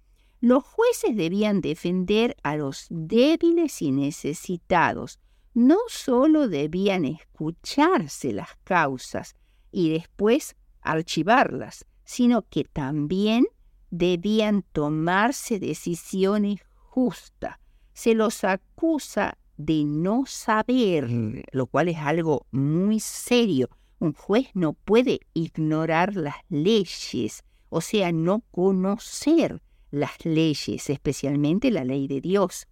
Los 0.40 0.62
jueces 0.62 1.16
debían 1.16 1.60
defender 1.60 2.36
a 2.44 2.56
los 2.56 2.86
débiles 2.90 3.82
y 3.82 3.90
necesitados. 3.90 5.18
No 5.52 5.78
solo 5.88 6.46
debían 6.46 7.04
escucharse 7.04 8.32
las 8.32 8.50
causas 8.62 9.34
y 9.72 9.90
después 9.90 10.54
archivarlas, 10.80 11.86
sino 12.04 12.42
que 12.42 12.62
también 12.62 13.48
debían 13.90 14.62
tomarse 14.62 15.58
decisiones 15.58 16.60
justas. 16.76 17.56
Se 17.94 18.14
los 18.14 18.44
acusa 18.44 19.37
de 19.58 19.84
no 19.84 20.24
saber, 20.24 21.10
lo 21.52 21.66
cual 21.66 21.88
es 21.88 21.98
algo 21.98 22.46
muy 22.50 23.00
serio. 23.00 23.68
Un 23.98 24.14
juez 24.14 24.46
no 24.54 24.72
puede 24.72 25.20
ignorar 25.34 26.16
las 26.16 26.36
leyes, 26.48 27.44
o 27.68 27.80
sea, 27.80 28.12
no 28.12 28.44
conocer 28.52 29.60
las 29.90 30.24
leyes, 30.24 30.88
especialmente 30.88 31.70
la 31.70 31.84
ley 31.84 32.06
de 32.06 32.20
Dios. 32.20 32.68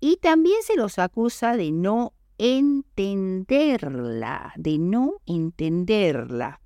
Y 0.00 0.16
también 0.16 0.60
se 0.62 0.76
los 0.76 0.98
acusa 0.98 1.56
de 1.56 1.70
no 1.70 2.12
entenderla, 2.36 3.72
de 4.56 4.78
no 4.78 5.12
entenderla. 5.26 6.60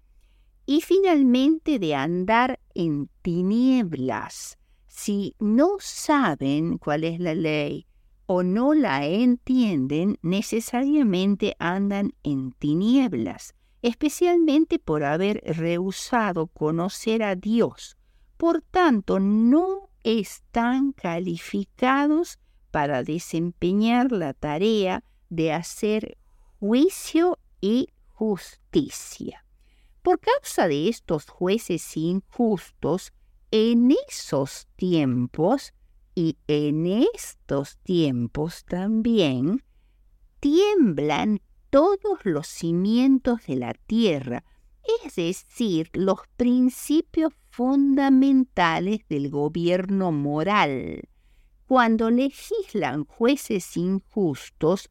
Y 0.64 0.80
finalmente 0.80 1.78
de 1.78 1.94
andar 1.94 2.58
en 2.74 3.10
tinieblas. 3.20 4.58
Si 4.86 5.34
no 5.38 5.76
saben 5.78 6.78
cuál 6.78 7.04
es 7.04 7.20
la 7.20 7.34
ley, 7.34 7.86
o 8.26 8.42
no 8.42 8.74
la 8.74 9.06
entienden, 9.06 10.18
necesariamente 10.22 11.56
andan 11.58 12.12
en 12.22 12.52
tinieblas, 12.52 13.54
especialmente 13.82 14.78
por 14.78 15.04
haber 15.04 15.42
rehusado 15.44 16.48
conocer 16.48 17.22
a 17.22 17.36
Dios. 17.36 17.96
Por 18.36 18.62
tanto, 18.62 19.20
no 19.20 19.90
están 20.02 20.92
calificados 20.92 22.38
para 22.70 23.02
desempeñar 23.02 24.12
la 24.12 24.34
tarea 24.34 25.02
de 25.30 25.52
hacer 25.52 26.18
juicio 26.58 27.38
y 27.60 27.88
justicia. 28.10 29.44
Por 30.02 30.20
causa 30.20 30.68
de 30.68 30.88
estos 30.88 31.26
jueces 31.26 31.96
injustos, 31.96 33.12
en 33.50 33.92
esos 34.08 34.66
tiempos 34.76 35.72
y 36.16 36.38
en 36.48 36.86
estos 36.86 37.76
tiempos 37.82 38.64
también 38.64 39.62
tiemblan 40.40 41.42
todos 41.68 42.20
los 42.24 42.46
cimientos 42.46 43.40
de 43.46 43.56
la 43.56 43.74
tierra, 43.74 44.42
es 45.04 45.14
decir, 45.16 45.90
los 45.92 46.20
principios 46.38 47.34
fundamentales 47.50 49.00
del 49.08 49.28
gobierno 49.28 50.10
moral. 50.10 51.02
cuando 51.66 52.10
legislan 52.10 53.04
jueces 53.04 53.76
injustos, 53.76 54.88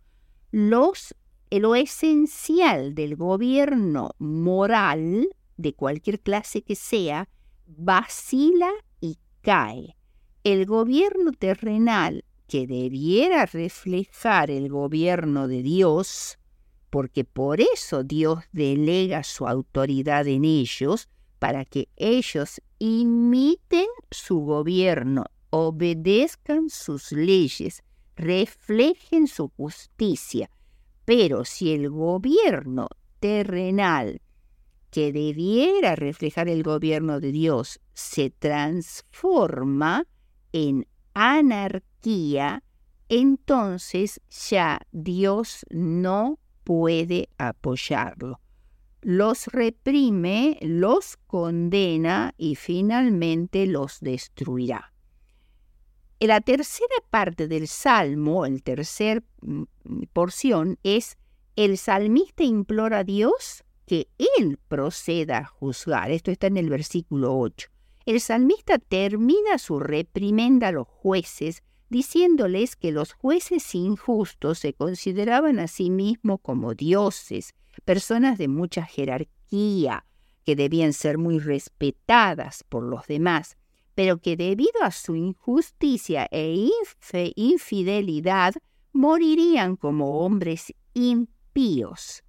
los, 0.52 1.16
lo 1.50 1.74
esencial 1.74 2.94
del 2.94 3.16
gobierno 3.16 4.12
moral, 4.20 5.30
de 5.56 5.74
cualquier 5.74 6.20
clase 6.20 6.64
que 6.64 6.76
sea, 6.76 7.30
vacila 7.66 8.70
y 9.00 9.18
cae. 9.42 9.95
El 10.46 10.68
gobierno 10.68 11.32
terrenal, 11.32 12.24
que 12.48 12.68
debiera 12.68 13.48
reflejar 13.48 14.52
el 14.52 14.70
gobierno 14.70 15.48
de 15.48 15.64
Dios, 15.64 16.38
porque 16.92 17.24
por 17.24 17.62
eso 17.62 18.04
Dios 18.04 18.44
delega 18.52 19.24
su 19.24 19.48
autoridad 19.48 20.28
en 20.28 20.46
ellos, 20.46 21.10
para 21.40 21.66
que 21.66 21.90
ellos 21.96 22.62
imiten 22.78 23.88
su 24.12 24.42
gobierno 24.42 25.26
obedezcan 25.50 26.70
sus 26.70 27.12
leyes, 27.12 27.82
reflejen 28.16 29.26
su 29.26 29.48
justicia. 29.58 30.52
Pero 31.06 31.44
si 31.44 31.74
el 31.74 31.90
gobierno 31.90 32.90
terrenal, 33.20 34.22
que 34.92 35.12
debiera 35.12 35.96
reflejar 35.96 36.50
el 36.50 36.62
gobierno 36.62 37.20
de 37.20 37.32
Dios, 37.32 37.80
se 37.96 38.30
transforma 38.30 40.06
en 40.56 40.88
anarquía, 41.14 42.64
entonces 43.10 44.22
ya 44.50 44.80
Dios 44.94 45.66
no 45.70 46.40
puede 46.64 47.28
apoyarlo. 47.38 48.40
Los 49.02 49.48
reprime, 49.48 50.58
los 50.62 51.18
condena 51.28 52.34
y 52.38 52.56
finalmente 52.56 53.68
los 53.68 54.00
destruirá. 54.00 54.94
En 56.22 56.30
la 56.30 56.40
tercera 56.40 56.96
parte 57.10 57.50
del 57.50 57.68
Salmo, 57.68 58.46
el 58.46 58.64
tercer 58.64 59.26
mm, 59.42 59.64
porción, 60.14 60.80
es 60.84 61.18
el 61.58 61.78
salmista 61.78 62.44
implora 62.44 63.00
a 63.00 63.04
Dios 63.04 63.66
que 63.86 64.08
Él 64.40 64.58
proceda 64.70 65.40
a 65.40 65.46
juzgar. 65.46 66.12
Esto 66.12 66.32
está 66.32 66.48
en 66.48 66.56
el 66.56 66.70
versículo 66.70 67.38
8. 67.38 67.75
El 68.06 68.22
salmista 68.22 68.78
termina 68.78 69.58
su 69.58 69.80
reprimenda 69.80 70.70
a 70.70 70.72
los 70.72 70.88
jueces 70.88 71.64
diciéndoles 71.90 72.76
que 72.76 72.92
los 72.92 73.14
jueces 73.14 73.76
injustos 73.76 74.60
se 74.60 74.74
consideraban 74.74 75.60
a 75.60 75.68
sí 75.68 75.90
mismos 75.90 76.40
como 76.42 76.74
dioses, 76.74 77.54
personas 77.84 78.38
de 78.38 78.48
mucha 78.48 78.86
jerarquía, 78.86 80.06
que 80.44 80.56
debían 80.56 80.94
ser 80.94 81.18
muy 81.18 81.40
respetadas 81.40 82.64
por 82.70 82.84
los 82.84 83.08
demás 83.08 83.58
pero 83.96 84.20
que 84.20 84.36
debido 84.36 84.84
a 84.84 84.92
su 84.92 85.16
injusticia 85.16 86.28
e 86.30 86.70
infidelidad 87.36 88.54
morirían 88.92 89.78
como 89.78 90.20
hombres 90.20 90.74
impíos. 90.94 92.22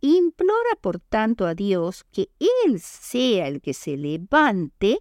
Implora 0.00 0.76
por 0.80 1.00
tanto 1.00 1.44
a 1.44 1.54
Dios 1.54 2.04
que 2.12 2.30
Él 2.64 2.80
sea 2.80 3.48
el 3.48 3.60
que 3.60 3.74
se 3.74 3.96
levante 3.96 5.00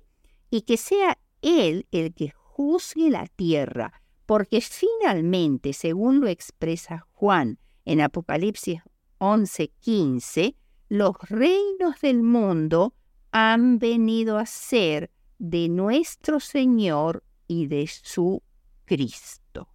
y 0.49 0.61
que 0.61 0.77
sea 0.77 1.17
Él 1.41 1.87
el 1.91 2.13
que 2.13 2.31
juzgue 2.31 3.09
la 3.09 3.27
tierra, 3.27 4.01
porque 4.25 4.61
finalmente, 4.61 5.73
según 5.73 6.19
lo 6.19 6.27
expresa 6.27 7.07
Juan 7.13 7.59
en 7.85 8.01
Apocalipsis 8.01 8.81
11:15, 9.19 10.55
los 10.89 11.15
reinos 11.29 12.01
del 12.01 12.23
mundo 12.23 12.93
han 13.31 13.79
venido 13.79 14.37
a 14.37 14.45
ser 14.45 15.11
de 15.37 15.69
nuestro 15.69 16.39
Señor 16.39 17.23
y 17.47 17.67
de 17.67 17.87
su 17.87 18.41
Cristo. 18.85 19.69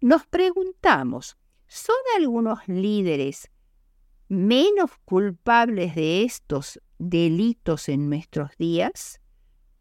Nos 0.00 0.26
preguntamos, 0.26 1.36
¿son 1.66 1.96
algunos 2.16 2.60
líderes 2.68 3.50
menos 4.28 4.90
culpables 5.04 5.94
de 5.94 6.22
estos 6.22 6.80
delitos 6.98 7.88
en 7.88 8.08
nuestros 8.08 8.50
días? 8.58 9.20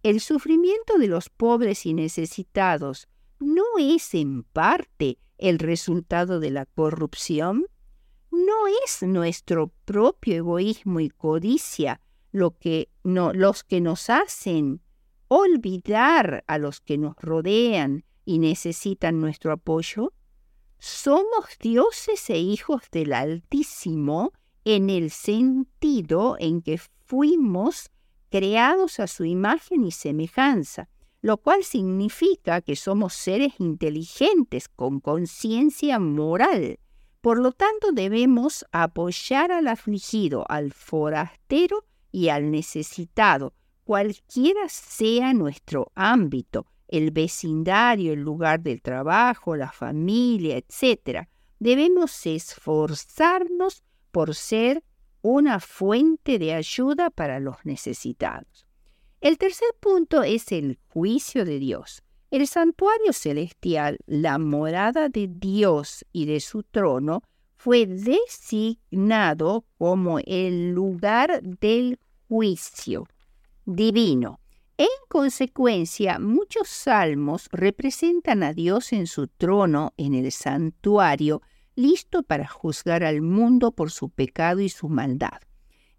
¿El 0.07 0.21
sufrimiento 0.21 0.97
de 0.97 1.07
los 1.07 1.27
pobres 1.27 1.85
y 1.85 1.93
necesitados 1.93 3.09
no 3.39 3.65
es 3.77 4.13
en 4.13 4.43
parte 4.43 5.19
el 5.37 5.59
resultado 5.59 6.39
de 6.39 6.49
la 6.49 6.65
corrupción? 6.65 7.65
¿No 8.31 8.67
es 8.85 9.03
nuestro 9.03 9.73
propio 9.83 10.37
egoísmo 10.37 11.01
y 11.01 11.09
codicia 11.09 11.99
lo 12.31 12.57
que 12.57 12.89
los 13.03 13.65
que 13.65 13.81
nos 13.81 14.09
hacen 14.09 14.79
olvidar 15.27 16.45
a 16.47 16.57
los 16.57 16.79
que 16.79 16.97
nos 16.97 17.17
rodean 17.17 18.05
y 18.23 18.39
necesitan 18.39 19.19
nuestro 19.19 19.51
apoyo? 19.51 20.13
Somos 20.79 21.47
dioses 21.59 22.29
e 22.29 22.39
hijos 22.39 22.83
del 22.93 23.11
Altísimo 23.11 24.31
en 24.63 24.89
el 24.89 25.11
sentido 25.11 26.37
en 26.39 26.61
que 26.61 26.79
fuimos 27.03 27.91
creados 28.29 28.99
a 28.99 29.07
su 29.07 29.25
imagen 29.25 29.83
y 29.83 29.91
semejanza, 29.91 30.89
lo 31.21 31.37
cual 31.37 31.63
significa 31.63 32.61
que 32.61 32.75
somos 32.75 33.13
seres 33.13 33.53
inteligentes 33.59 34.69
con 34.69 34.99
conciencia 34.99 35.99
moral. 35.99 36.79
Por 37.21 37.39
lo 37.39 37.51
tanto, 37.51 37.91
debemos 37.91 38.65
apoyar 38.71 39.51
al 39.51 39.67
afligido, 39.67 40.45
al 40.47 40.71
forastero 40.71 41.85
y 42.11 42.29
al 42.29 42.51
necesitado, 42.51 43.53
cualquiera 43.83 44.69
sea 44.69 45.33
nuestro 45.33 45.91
ámbito, 45.95 46.67
el 46.87 47.11
vecindario, 47.11 48.13
el 48.13 48.21
lugar 48.21 48.61
del 48.61 48.81
trabajo, 48.81 49.55
la 49.55 49.71
familia, 49.71 50.57
etc., 50.57 51.27
debemos 51.59 52.25
esforzarnos 52.25 53.83
por 54.11 54.35
ser 54.35 54.83
una 55.31 55.59
fuente 55.59 56.39
de 56.39 56.53
ayuda 56.53 57.09
para 57.09 57.39
los 57.39 57.57
necesitados. 57.65 58.65
El 59.19 59.37
tercer 59.37 59.69
punto 59.79 60.23
es 60.23 60.51
el 60.51 60.79
juicio 60.87 61.43
de 61.43 61.59
Dios. 61.59 62.03
El 62.31 62.47
santuario 62.47 63.13
celestial, 63.13 63.97
la 64.05 64.37
morada 64.37 65.09
de 65.09 65.27
Dios 65.27 66.05
y 66.13 66.25
de 66.25 66.39
su 66.39 66.63
trono, 66.63 67.23
fue 67.55 67.85
designado 67.87 69.65
como 69.77 70.19
el 70.19 70.71
lugar 70.71 71.41
del 71.41 71.99
juicio 72.27 73.07
divino. 73.65 74.39
En 74.77 74.87
consecuencia, 75.09 76.19
muchos 76.19 76.67
salmos 76.67 77.49
representan 77.51 78.43
a 78.43 78.53
Dios 78.53 78.93
en 78.93 79.07
su 79.07 79.27
trono 79.27 79.93
en 79.97 80.13
el 80.13 80.31
santuario, 80.31 81.41
listo 81.77 82.23
para 82.23 82.47
juzgar 82.47 83.03
al 83.03 83.21
mundo 83.21 83.71
por 83.71 83.91
su 83.91 84.09
pecado 84.09 84.59
y 84.59 84.67
su 84.67 84.89
maldad. 84.89 85.39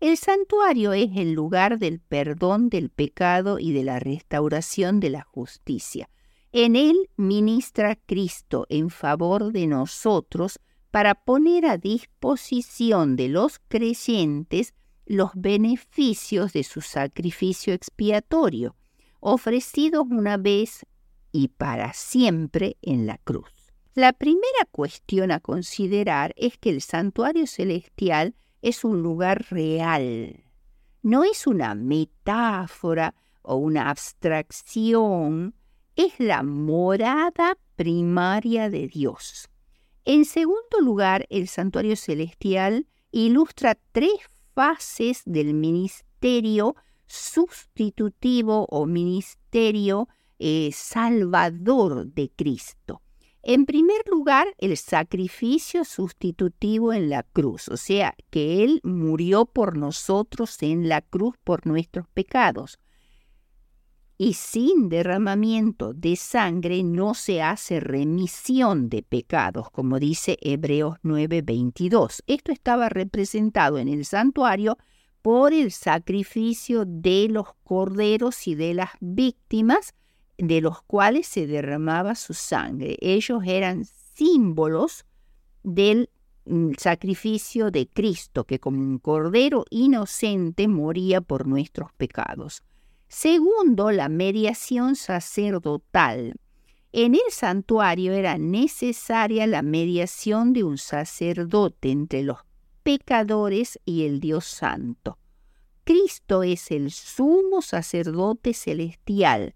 El 0.00 0.16
santuario 0.16 0.92
es 0.92 1.16
el 1.16 1.32
lugar 1.32 1.78
del 1.78 2.00
perdón 2.00 2.68
del 2.68 2.90
pecado 2.90 3.58
y 3.58 3.72
de 3.72 3.84
la 3.84 3.98
restauración 3.98 5.00
de 5.00 5.10
la 5.10 5.22
justicia. 5.22 6.10
En 6.52 6.76
él 6.76 7.08
ministra 7.16 7.94
Cristo 7.94 8.66
en 8.68 8.90
favor 8.90 9.52
de 9.52 9.66
nosotros 9.66 10.58
para 10.90 11.14
poner 11.14 11.66
a 11.66 11.78
disposición 11.78 13.16
de 13.16 13.28
los 13.28 13.60
creyentes 13.68 14.74
los 15.06 15.30
beneficios 15.34 16.52
de 16.52 16.64
su 16.64 16.80
sacrificio 16.80 17.72
expiatorio, 17.72 18.74
ofrecidos 19.20 20.06
una 20.10 20.36
vez 20.36 20.86
y 21.30 21.48
para 21.48 21.92
siempre 21.92 22.76
en 22.82 23.06
la 23.06 23.18
cruz. 23.18 23.57
La 23.98 24.12
primera 24.12 24.64
cuestión 24.70 25.32
a 25.32 25.40
considerar 25.40 26.32
es 26.36 26.56
que 26.56 26.70
el 26.70 26.82
santuario 26.82 27.48
celestial 27.48 28.36
es 28.62 28.84
un 28.84 29.02
lugar 29.02 29.46
real, 29.50 30.44
no 31.02 31.24
es 31.24 31.48
una 31.48 31.74
metáfora 31.74 33.16
o 33.42 33.56
una 33.56 33.90
abstracción, 33.90 35.56
es 35.96 36.12
la 36.20 36.44
morada 36.44 37.58
primaria 37.74 38.70
de 38.70 38.86
Dios. 38.86 39.48
En 40.04 40.24
segundo 40.24 40.80
lugar, 40.80 41.26
el 41.28 41.48
santuario 41.48 41.96
celestial 41.96 42.86
ilustra 43.10 43.76
tres 43.90 44.12
fases 44.54 45.22
del 45.26 45.54
ministerio 45.54 46.76
sustitutivo 47.08 48.64
o 48.70 48.86
ministerio 48.86 50.08
eh, 50.38 50.70
salvador 50.72 52.06
de 52.06 52.30
Cristo. 52.30 53.02
En 53.42 53.66
primer 53.66 54.02
lugar, 54.10 54.48
el 54.58 54.76
sacrificio 54.76 55.84
sustitutivo 55.84 56.92
en 56.92 57.08
la 57.08 57.22
cruz, 57.22 57.68
o 57.68 57.76
sea, 57.76 58.14
que 58.30 58.64
Él 58.64 58.80
murió 58.82 59.46
por 59.46 59.76
nosotros 59.76 60.60
en 60.62 60.88
la 60.88 61.02
cruz 61.02 61.36
por 61.44 61.66
nuestros 61.66 62.08
pecados. 62.08 62.78
Y 64.20 64.34
sin 64.34 64.88
derramamiento 64.88 65.94
de 65.94 66.16
sangre 66.16 66.82
no 66.82 67.14
se 67.14 67.40
hace 67.40 67.78
remisión 67.78 68.88
de 68.88 69.04
pecados, 69.04 69.70
como 69.70 70.00
dice 70.00 70.36
Hebreos 70.40 70.96
9:22. 71.04 72.24
Esto 72.26 72.50
estaba 72.50 72.88
representado 72.88 73.78
en 73.78 73.86
el 73.86 74.04
santuario 74.04 74.76
por 75.22 75.52
el 75.52 75.70
sacrificio 75.70 76.84
de 76.84 77.28
los 77.30 77.46
corderos 77.62 78.48
y 78.48 78.56
de 78.56 78.74
las 78.74 78.90
víctimas 79.00 79.94
de 80.38 80.60
los 80.60 80.82
cuales 80.82 81.26
se 81.26 81.46
derramaba 81.46 82.14
su 82.14 82.32
sangre. 82.32 82.96
Ellos 83.00 83.42
eran 83.44 83.84
símbolos 83.84 85.04
del 85.64 86.10
mm, 86.46 86.72
sacrificio 86.78 87.70
de 87.70 87.88
Cristo, 87.88 88.44
que 88.44 88.60
como 88.60 88.78
un 88.78 88.98
cordero 88.98 89.64
inocente 89.70 90.68
moría 90.68 91.20
por 91.20 91.46
nuestros 91.46 91.92
pecados. 91.92 92.62
Segundo, 93.08 93.90
la 93.90 94.08
mediación 94.08 94.94
sacerdotal. 94.94 96.34
En 96.92 97.14
el 97.14 97.30
santuario 97.30 98.12
era 98.12 98.38
necesaria 98.38 99.46
la 99.46 99.62
mediación 99.62 100.52
de 100.52 100.64
un 100.64 100.78
sacerdote 100.78 101.90
entre 101.90 102.22
los 102.22 102.38
pecadores 102.82 103.78
y 103.84 104.04
el 104.04 104.20
Dios 104.20 104.46
Santo. 104.46 105.18
Cristo 105.84 106.42
es 106.42 106.70
el 106.70 106.90
sumo 106.90 107.62
sacerdote 107.62 108.52
celestial, 108.52 109.54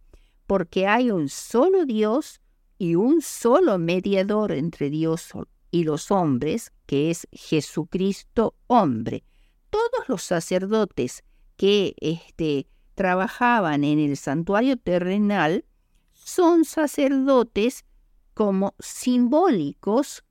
porque 0.53 0.87
hay 0.87 1.11
un 1.11 1.31
solo 1.31 1.87
Dios 1.87 2.43
y 2.77 2.95
un 2.95 3.23
solo 3.23 3.79
mediador 3.79 4.53
entre 4.53 4.91
Dios 4.91 5.31
y 5.71 5.85
los 5.85 6.11
hombres, 6.11 6.73
que 6.85 7.11
es 7.11 7.27
Jesucristo 7.33 8.55
hombre. 8.67 9.25
Todos 9.71 10.07
los 10.09 10.23
sacerdotes 10.23 11.25
que 11.57 11.95
este, 12.03 12.67
trabajaban 12.95 13.83
en 13.83 13.99
el 13.99 14.19
santuario 14.19 14.77
terrenal 14.77 15.65
son 16.13 16.67
sacerdotes 16.67 17.87
como 18.35 18.75
simbólicos, 18.79 20.23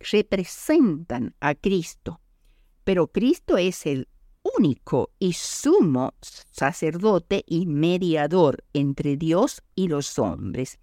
representan 0.00 1.36
a 1.38 1.54
Cristo. 1.54 2.20
Pero 2.82 3.06
Cristo 3.06 3.56
es 3.56 3.86
el 3.86 4.08
único 4.56 5.10
y 5.18 5.32
sumo 5.32 6.14
sacerdote 6.20 7.42
y 7.46 7.66
mediador 7.66 8.64
entre 8.72 9.16
Dios 9.16 9.62
y 9.74 9.88
los 9.88 10.16
hombres. 10.18 10.78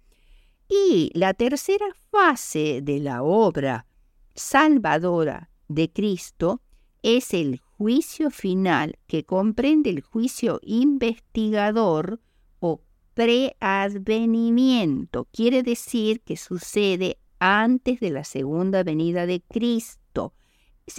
Y 0.68 1.10
la 1.14 1.32
tercera 1.34 1.86
fase 2.10 2.80
de 2.82 3.00
la 3.00 3.22
obra 3.22 3.86
salvadora 4.34 5.50
de 5.68 5.92
Cristo 5.92 6.62
es 7.02 7.34
el 7.34 7.60
juicio 7.60 8.30
final 8.30 8.98
que 9.06 9.24
comprende 9.24 9.90
el 9.90 10.00
juicio 10.00 10.58
investigador 10.62 12.20
o 12.58 12.80
preadvenimiento. 13.14 15.28
Quiere 15.30 15.62
decir 15.62 16.22
que 16.22 16.36
sucede 16.36 17.20
antes 17.38 18.00
de 18.00 18.10
la 18.10 18.24
segunda 18.24 18.82
venida 18.82 19.26
de 19.26 19.40
Cristo 19.40 20.00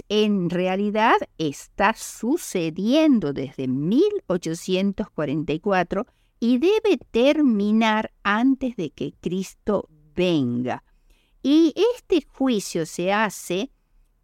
en 0.08 0.50
realidad 0.50 1.16
está 1.38 1.94
sucediendo 1.94 3.32
desde 3.32 3.68
1844 3.68 6.06
y 6.40 6.58
debe 6.58 6.98
terminar 7.10 8.12
antes 8.22 8.76
de 8.76 8.90
que 8.90 9.14
Cristo 9.20 9.88
venga. 10.14 10.84
Y 11.42 11.74
este 11.94 12.24
juicio 12.26 12.84
se 12.86 13.12
hace 13.12 13.70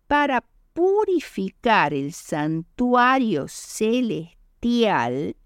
para 0.07 0.45
purificar 0.73 1.93
el 1.95 2.13
santuario 2.13 3.49
celestial 3.49 5.37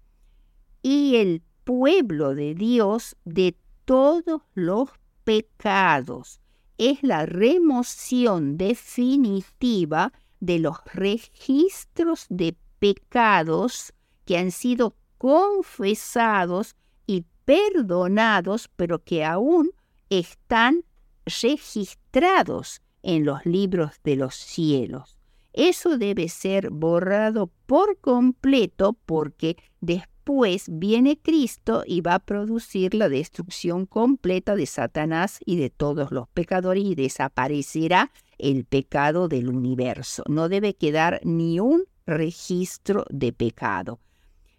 y 0.81 1.15
el 1.15 1.41
pueblo 1.63 2.35
de 2.35 2.53
Dios 2.55 3.15
de 3.25 3.55
todos 3.85 4.41
los 4.53 4.89
pecados 5.23 6.41
es 6.79 7.03
la 7.03 7.25
remoción 7.25 8.57
definitiva 8.57 10.13
de 10.39 10.59
los 10.59 10.77
registros 10.93 12.25
de 12.29 12.55
pecados 12.79 13.93
que 14.25 14.37
han 14.37 14.51
sido 14.51 14.95
confesados 15.17 16.75
y 17.05 17.25
perdonados, 17.43 18.69
pero 18.77 19.03
que 19.03 19.25
aún 19.25 19.71
están 20.09 20.85
registrados 21.25 22.81
en 23.03 23.25
los 23.25 23.45
libros 23.45 23.95
de 24.03 24.15
los 24.15 24.35
cielos. 24.35 25.17
Eso 25.51 25.97
debe 25.97 26.29
ser 26.29 26.69
borrado 26.69 27.51
por 27.65 27.99
completo 27.99 28.93
porque 29.05 29.57
después 29.81 30.18
Después 30.29 30.65
viene 30.69 31.17
Cristo 31.19 31.81
y 31.87 32.01
va 32.01 32.13
a 32.13 32.19
producir 32.19 32.93
la 32.93 33.09
destrucción 33.09 33.87
completa 33.87 34.55
de 34.55 34.67
Satanás 34.67 35.39
y 35.43 35.55
de 35.55 35.71
todos 35.71 36.11
los 36.11 36.27
pecadores 36.27 36.83
y 36.85 36.93
desaparecerá 36.93 38.11
el 38.37 38.63
pecado 38.65 39.27
del 39.27 39.49
universo. 39.49 40.21
No 40.27 40.47
debe 40.47 40.75
quedar 40.75 41.19
ni 41.23 41.59
un 41.59 41.85
registro 42.05 43.05
de 43.09 43.33
pecado. 43.33 44.01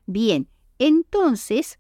Bien, 0.07 0.49
entonces, 0.81 1.79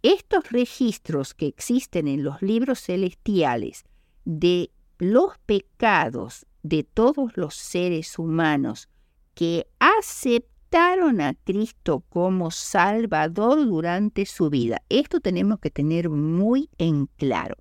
estos 0.00 0.50
registros 0.50 1.34
que 1.34 1.46
existen 1.46 2.08
en 2.08 2.24
los 2.24 2.40
libros 2.40 2.80
celestiales 2.80 3.84
de 4.24 4.70
los 4.96 5.36
pecados 5.44 6.46
de 6.62 6.84
todos 6.84 7.36
los 7.36 7.54
seres 7.54 8.18
humanos 8.18 8.88
que 9.34 9.66
aceptan 9.78 10.59
a 10.72 11.34
Cristo 11.44 12.04
como 12.08 12.52
Salvador 12.52 13.66
durante 13.66 14.24
su 14.24 14.50
vida. 14.50 14.80
Esto 14.88 15.18
tenemos 15.18 15.58
que 15.58 15.70
tener 15.70 16.08
muy 16.08 16.70
en 16.78 17.06
claro. 17.16 17.56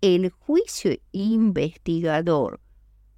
El 0.00 0.30
juicio 0.30 0.96
investigador 1.10 2.60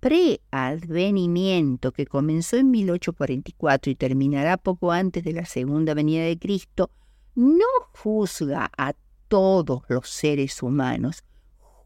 preadvenimiento 0.01 1.93
que 1.93 2.07
comenzó 2.07 2.57
en 2.57 2.71
1844 2.71 3.91
y 3.91 3.95
terminará 3.95 4.57
poco 4.57 4.93
antes 4.93 5.25
de 5.25 5.33
la 5.33 5.45
segunda 5.45 5.93
venida 5.95 6.25
de 6.25 6.39
Cristo, 6.39 6.91
no 7.35 7.67
juzga 7.93 8.71
a 8.77 8.95
todos 9.29 9.83
los 9.89 10.09
seres 10.09 10.63
humanos, 10.63 11.25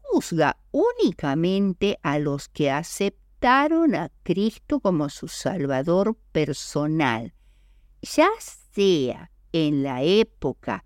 juzga 0.01 0.57
únicamente 0.71 1.97
a 2.03 2.19
los 2.19 2.47
que 2.49 2.71
aceptaron 2.71 3.95
a 3.95 4.11
Cristo 4.23 4.79
como 4.79 5.09
su 5.09 5.27
Salvador 5.27 6.17
personal 6.31 7.33
ya 8.01 8.29
sea 8.73 9.31
en 9.51 9.83
la 9.83 10.03
época 10.03 10.83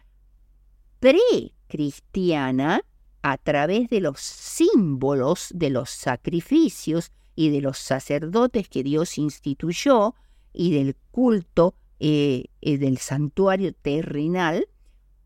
pre-cristiana, 1.00 2.82
a 3.22 3.38
través 3.38 3.90
de 3.90 4.02
los 4.02 4.20
símbolos 4.20 5.50
de 5.54 5.70
los 5.70 5.90
sacrificios 5.90 7.12
y 7.36 7.50
de 7.50 7.62
los 7.62 7.78
sacerdotes 7.78 8.68
que 8.68 8.84
Dios 8.84 9.18
instituyó 9.18 10.14
y 10.54 10.72
del 10.72 10.96
culto 11.12 11.74
eh, 12.00 12.46
eh, 12.62 12.78
del 12.78 12.98
santuario 12.98 13.74
terrenal, 13.74 14.68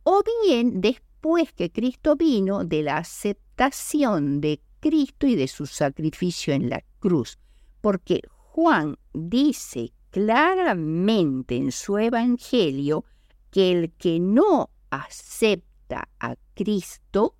o 0.04 0.22
bien 0.46 0.80
después 0.80 1.52
que 1.54 1.72
Cristo 1.72 2.16
vino 2.16 2.64
de 2.64 2.84
la 2.84 2.98
aceptación 2.98 4.42
de 4.42 4.62
Cristo 4.80 5.26
y 5.26 5.36
de 5.36 5.48
su 5.48 5.66
sacrificio 5.66 6.54
en 6.54 6.70
la 6.70 6.84
cruz, 7.00 7.40
porque 7.82 8.22
Juan 8.30 8.98
dice 9.14 9.92
claramente 10.12 11.56
en 11.56 11.72
su 11.72 11.98
Evangelio 11.98 13.06
que 13.52 13.72
el 13.72 13.92
que 13.94 14.20
no 14.20 14.70
acepta 14.90 16.10
a 16.20 16.36
Cristo 16.54 17.36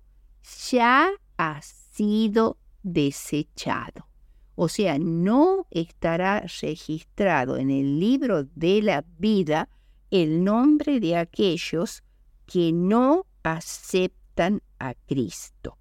ya 0.70 1.10
ha 1.36 1.62
sido 1.62 2.58
desechado. 2.82 4.06
O 4.54 4.68
sea, 4.68 4.98
no 4.98 5.66
estará 5.70 6.44
registrado 6.60 7.56
en 7.58 7.70
el 7.70 8.00
libro 8.00 8.44
de 8.44 8.82
la 8.82 9.04
vida 9.18 9.68
el 10.10 10.42
nombre 10.42 11.00
de 11.00 11.16
aquellos 11.16 12.02
que 12.46 12.72
no 12.72 13.26
aceptan 13.42 14.62
a 14.78 14.94
Cristo. 14.94 15.77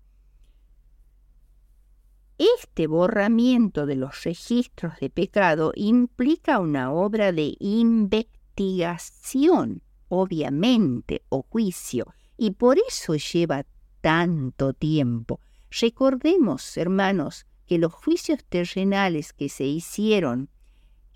Este 2.37 2.85
borramiento 2.85 3.87
de 3.87 3.95
los 3.95 4.23
registros 4.23 4.99
de 4.99 5.09
pecado 5.09 5.71
implica 5.75 6.59
una 6.59 6.91
obra 6.91 7.31
de 7.31 7.55
investigación, 7.59 9.81
obviamente, 10.07 11.23
o 11.29 11.43
juicio, 11.49 12.13
y 12.37 12.51
por 12.51 12.77
eso 12.77 13.15
lleva 13.15 13.65
tanto 14.01 14.73
tiempo. 14.73 15.39
Recordemos, 15.71 16.77
hermanos, 16.77 17.47
que 17.65 17.79
los 17.79 17.91
juicios 17.91 18.45
terrenales 18.45 19.33
que 19.33 19.49
se 19.49 19.65
hicieron 19.65 20.51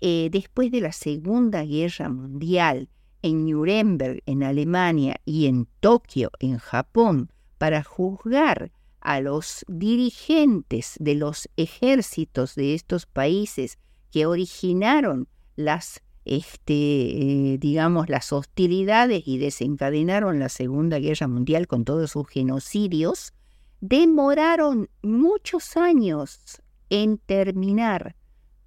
eh, 0.00 0.28
después 0.32 0.72
de 0.72 0.80
la 0.80 0.90
Segunda 0.90 1.64
Guerra 1.64 2.08
Mundial 2.08 2.88
en 3.22 3.46
Nuremberg, 3.46 4.24
en 4.26 4.42
Alemania, 4.42 5.20
y 5.24 5.46
en 5.46 5.68
Tokio, 5.78 6.32
en 6.40 6.58
Japón, 6.58 7.30
para 7.58 7.84
juzgar 7.84 8.72
a 9.02 9.20
los 9.20 9.64
dirigentes 9.68 10.96
de 10.98 11.14
los 11.14 11.48
ejércitos 11.56 12.54
de 12.54 12.74
estos 12.74 13.06
países 13.06 13.78
que 14.10 14.26
originaron 14.26 15.28
las 15.56 16.02
este, 16.24 16.74
eh, 16.74 17.58
digamos, 17.58 18.08
las 18.08 18.32
hostilidades 18.32 19.24
y 19.26 19.38
desencadenaron 19.38 20.38
la 20.38 20.48
Segunda 20.48 20.98
Guerra 21.00 21.26
Mundial 21.26 21.66
con 21.66 21.84
todos 21.84 22.12
sus 22.12 22.28
genocidios, 22.28 23.32
demoraron 23.80 24.88
muchos 25.02 25.76
años 25.76 26.62
en 26.90 27.18
terminar 27.18 28.14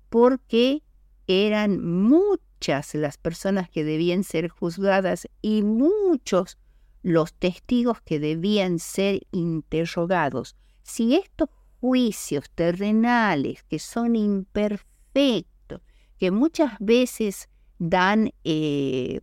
porque 0.10 0.84
eran 1.28 1.84
muchas 1.84 2.94
las 2.94 3.18
personas 3.18 3.70
que 3.70 3.84
debían 3.84 4.24
ser 4.24 4.50
juzgadas 4.50 5.28
y 5.42 5.62
muchos 5.62 6.58
los 7.06 7.36
testigos 7.36 8.02
que 8.02 8.20
debían 8.20 8.80
ser 8.80 9.28
interrogados. 9.32 10.56
Si 10.82 11.14
estos 11.14 11.50
juicios 11.80 12.50
terrenales, 12.56 13.62
que 13.66 13.78
son 13.78 14.16
imperfectos, 14.16 15.82
que 16.18 16.32
muchas 16.32 16.72
veces 16.80 17.48
dan 17.78 18.32
eh, 18.44 19.20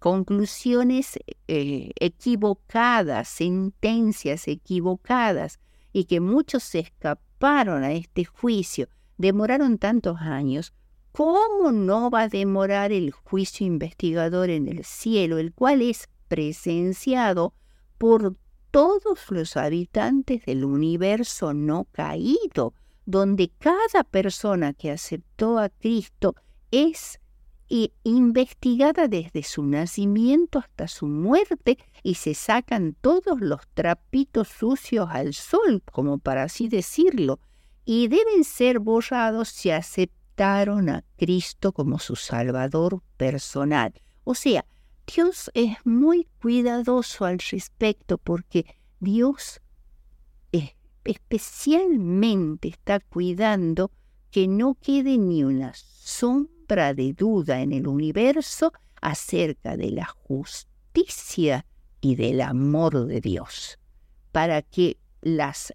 conclusiones 0.00 1.20
eh, 1.46 1.92
equivocadas, 2.00 3.28
sentencias 3.28 4.48
equivocadas, 4.48 5.60
y 5.92 6.06
que 6.06 6.18
muchos 6.18 6.64
se 6.64 6.80
escaparon 6.80 7.84
a 7.84 7.92
este 7.92 8.24
juicio, 8.24 8.88
demoraron 9.18 9.78
tantos 9.78 10.18
años, 10.20 10.74
¿cómo 11.12 11.70
no 11.70 12.10
va 12.10 12.22
a 12.22 12.28
demorar 12.28 12.90
el 12.90 13.12
juicio 13.12 13.64
investigador 13.68 14.50
en 14.50 14.66
el 14.66 14.82
cielo, 14.82 15.38
el 15.38 15.52
cual 15.52 15.82
es 15.82 16.08
presenciado 16.30 17.54
por 17.98 18.36
todos 18.70 19.18
los 19.30 19.56
habitantes 19.56 20.46
del 20.46 20.64
universo 20.64 21.52
no 21.52 21.88
caído, 21.90 22.72
donde 23.04 23.50
cada 23.58 24.04
persona 24.04 24.72
que 24.72 24.92
aceptó 24.92 25.58
a 25.58 25.70
Cristo 25.70 26.36
es 26.70 27.18
investigada 28.04 29.08
desde 29.08 29.42
su 29.42 29.64
nacimiento 29.64 30.60
hasta 30.60 30.86
su 30.86 31.08
muerte 31.08 31.78
y 32.04 32.14
se 32.14 32.34
sacan 32.34 32.96
todos 33.00 33.40
los 33.40 33.60
trapitos 33.74 34.46
sucios 34.46 35.08
al 35.10 35.34
sol, 35.34 35.82
como 35.90 36.18
para 36.18 36.44
así 36.44 36.68
decirlo, 36.68 37.40
y 37.84 38.06
deben 38.06 38.44
ser 38.44 38.78
borrados 38.78 39.48
si 39.48 39.70
aceptaron 39.70 40.88
a 40.90 41.04
Cristo 41.16 41.72
como 41.72 41.98
su 41.98 42.14
Salvador 42.14 43.02
personal. 43.16 43.92
O 44.22 44.34
sea, 44.34 44.64
Dios 45.14 45.50
es 45.54 45.76
muy 45.84 46.28
cuidadoso 46.40 47.24
al 47.24 47.38
respecto 47.38 48.18
porque 48.18 48.66
Dios 49.00 49.60
especialmente 51.04 52.68
está 52.68 53.00
cuidando 53.00 53.90
que 54.30 54.46
no 54.46 54.74
quede 54.74 55.18
ni 55.18 55.42
una 55.42 55.72
sombra 55.74 56.94
de 56.94 57.12
duda 57.14 57.60
en 57.62 57.72
el 57.72 57.88
universo 57.88 58.72
acerca 59.00 59.76
de 59.76 59.90
la 59.90 60.04
justicia 60.04 61.66
y 62.00 62.16
del 62.16 62.40
amor 62.42 63.06
de 63.06 63.20
Dios, 63.20 63.78
para 64.30 64.62
que 64.62 64.98
las 65.22 65.74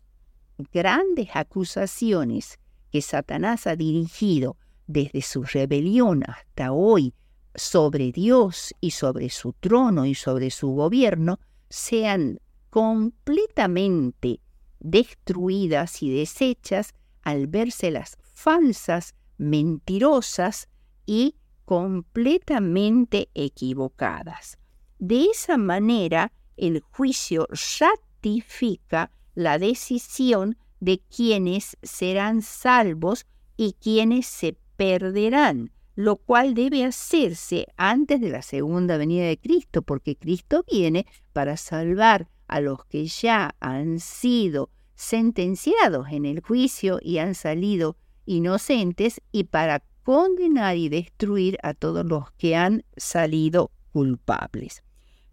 grandes 0.71 1.29
acusaciones 1.33 2.59
que 2.91 3.01
Satanás 3.01 3.67
ha 3.67 3.75
dirigido 3.75 4.55
desde 4.87 5.21
su 5.21 5.43
rebelión 5.43 6.23
hasta 6.25 6.71
hoy 6.71 7.13
sobre 7.55 8.11
Dios 8.11 8.73
y 8.81 8.91
sobre 8.91 9.29
su 9.29 9.53
trono 9.53 10.05
y 10.05 10.15
sobre 10.15 10.51
su 10.51 10.69
gobierno 10.69 11.39
sean 11.69 12.39
completamente 12.69 14.41
destruidas 14.79 16.03
y 16.03 16.11
deshechas 16.11 16.93
al 17.23 17.47
vérselas 17.47 18.17
falsas, 18.21 19.15
mentirosas 19.37 20.69
y 21.05 21.35
completamente 21.65 23.29
equivocadas. 23.33 24.57
De 24.99 25.25
esa 25.25 25.57
manera, 25.57 26.31
el 26.57 26.81
juicio 26.81 27.47
ratifica 27.79 29.11
la 29.33 29.57
decisión 29.57 30.57
de 30.79 30.99
quienes 30.99 31.77
serán 31.81 32.41
salvos 32.41 33.25
y 33.57 33.73
quienes 33.73 34.27
se 34.27 34.57
perderán, 34.77 35.71
lo 35.95 36.17
cual 36.17 36.53
debe 36.53 36.83
hacerse 36.83 37.67
antes 37.77 38.19
de 38.21 38.29
la 38.29 38.41
segunda 38.41 38.97
venida 38.97 39.25
de 39.25 39.37
Cristo, 39.37 39.81
porque 39.81 40.15
Cristo 40.15 40.63
viene 40.69 41.05
para 41.33 41.57
salvar 41.57 42.29
a 42.47 42.59
los 42.59 42.85
que 42.85 43.05
ya 43.05 43.55
han 43.59 43.99
sido 43.99 44.69
sentenciados 44.95 46.07
en 46.11 46.25
el 46.25 46.41
juicio 46.41 46.99
y 47.01 47.17
han 47.17 47.35
salido 47.35 47.97
inocentes 48.25 49.21
y 49.31 49.45
para 49.45 49.83
condenar 50.03 50.77
y 50.77 50.89
destruir 50.89 51.57
a 51.63 51.73
todos 51.73 52.05
los 52.05 52.31
que 52.33 52.55
han 52.55 52.83
salido 52.95 53.71
culpables. 53.91 54.83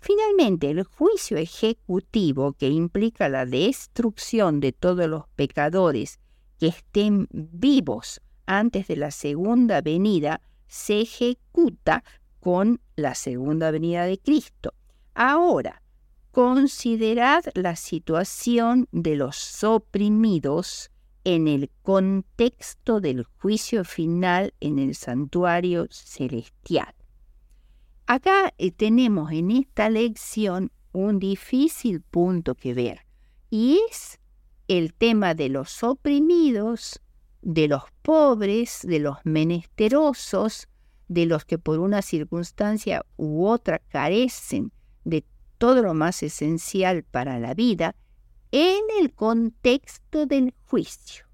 Finalmente, 0.01 0.71
el 0.71 0.83
juicio 0.83 1.37
ejecutivo 1.37 2.55
que 2.55 2.69
implica 2.69 3.29
la 3.29 3.47
destrucción 3.47 4.61
de 4.61 4.73
todos 4.73 5.07
los 5.09 5.29
pecadores 5.37 6.19
que 6.59 6.69
estén 6.69 7.29
vivos 7.31 8.21
antes 8.47 8.89
de 8.89 8.97
la 8.97 9.11
segunda 9.11 9.81
venida 9.81 10.41
se 10.73 11.03
ejecuta 11.03 12.03
con 12.41 12.81
la 12.97 13.15
segunda 13.15 13.71
venida 13.71 14.07
de 14.07 14.19
Cristo. 14.19 14.73
Ahora, 15.13 15.83
considerad 16.31 17.45
la 17.53 17.77
situación 17.77 18.89
de 18.91 19.17
los 19.17 19.63
oprimidos 19.65 20.91
en 21.25 21.47
el 21.47 21.71
contexto 21.83 23.03
del 23.03 23.25
juicio 23.25 23.85
final 23.85 24.55
en 24.61 24.79
el 24.79 24.95
santuario 24.95 25.89
celestial. 25.91 26.95
Acá 28.07 28.55
eh, 28.57 28.71
tenemos 28.71 29.31
en 29.31 29.51
esta 29.51 29.91
lección 29.91 30.73
un 30.93 31.19
difícil 31.19 32.01
punto 32.01 32.55
que 32.55 32.73
ver 32.73 33.07
y 33.51 33.79
es 33.91 34.19
el 34.69 34.95
tema 34.95 35.35
de 35.35 35.51
los 35.51 35.83
oprimidos 35.83 36.99
de 37.43 37.69
los 37.69 37.83
pobres, 38.03 38.81
de 38.83 39.01
los 39.01 39.19
menesterosos, 39.25 40.69
de 41.09 41.27
los 41.27 41.45
que 41.45 41.59
por 41.59 41.79
una 41.79 42.01
circunstancia 42.01 43.05
u 43.17 43.47
otra 43.47 43.81
carecen 43.81 44.73
de 45.05 45.25
todo 45.59 45.83
lo 45.83 45.95
más 45.95 46.23
esencial 46.23 47.05
para 47.05 47.39
la 47.39 47.55
vida, 47.55 47.95
en 48.51 48.81
el 49.01 49.13
contexto 49.13 50.27
del 50.27 50.55
juicio. 50.67 51.27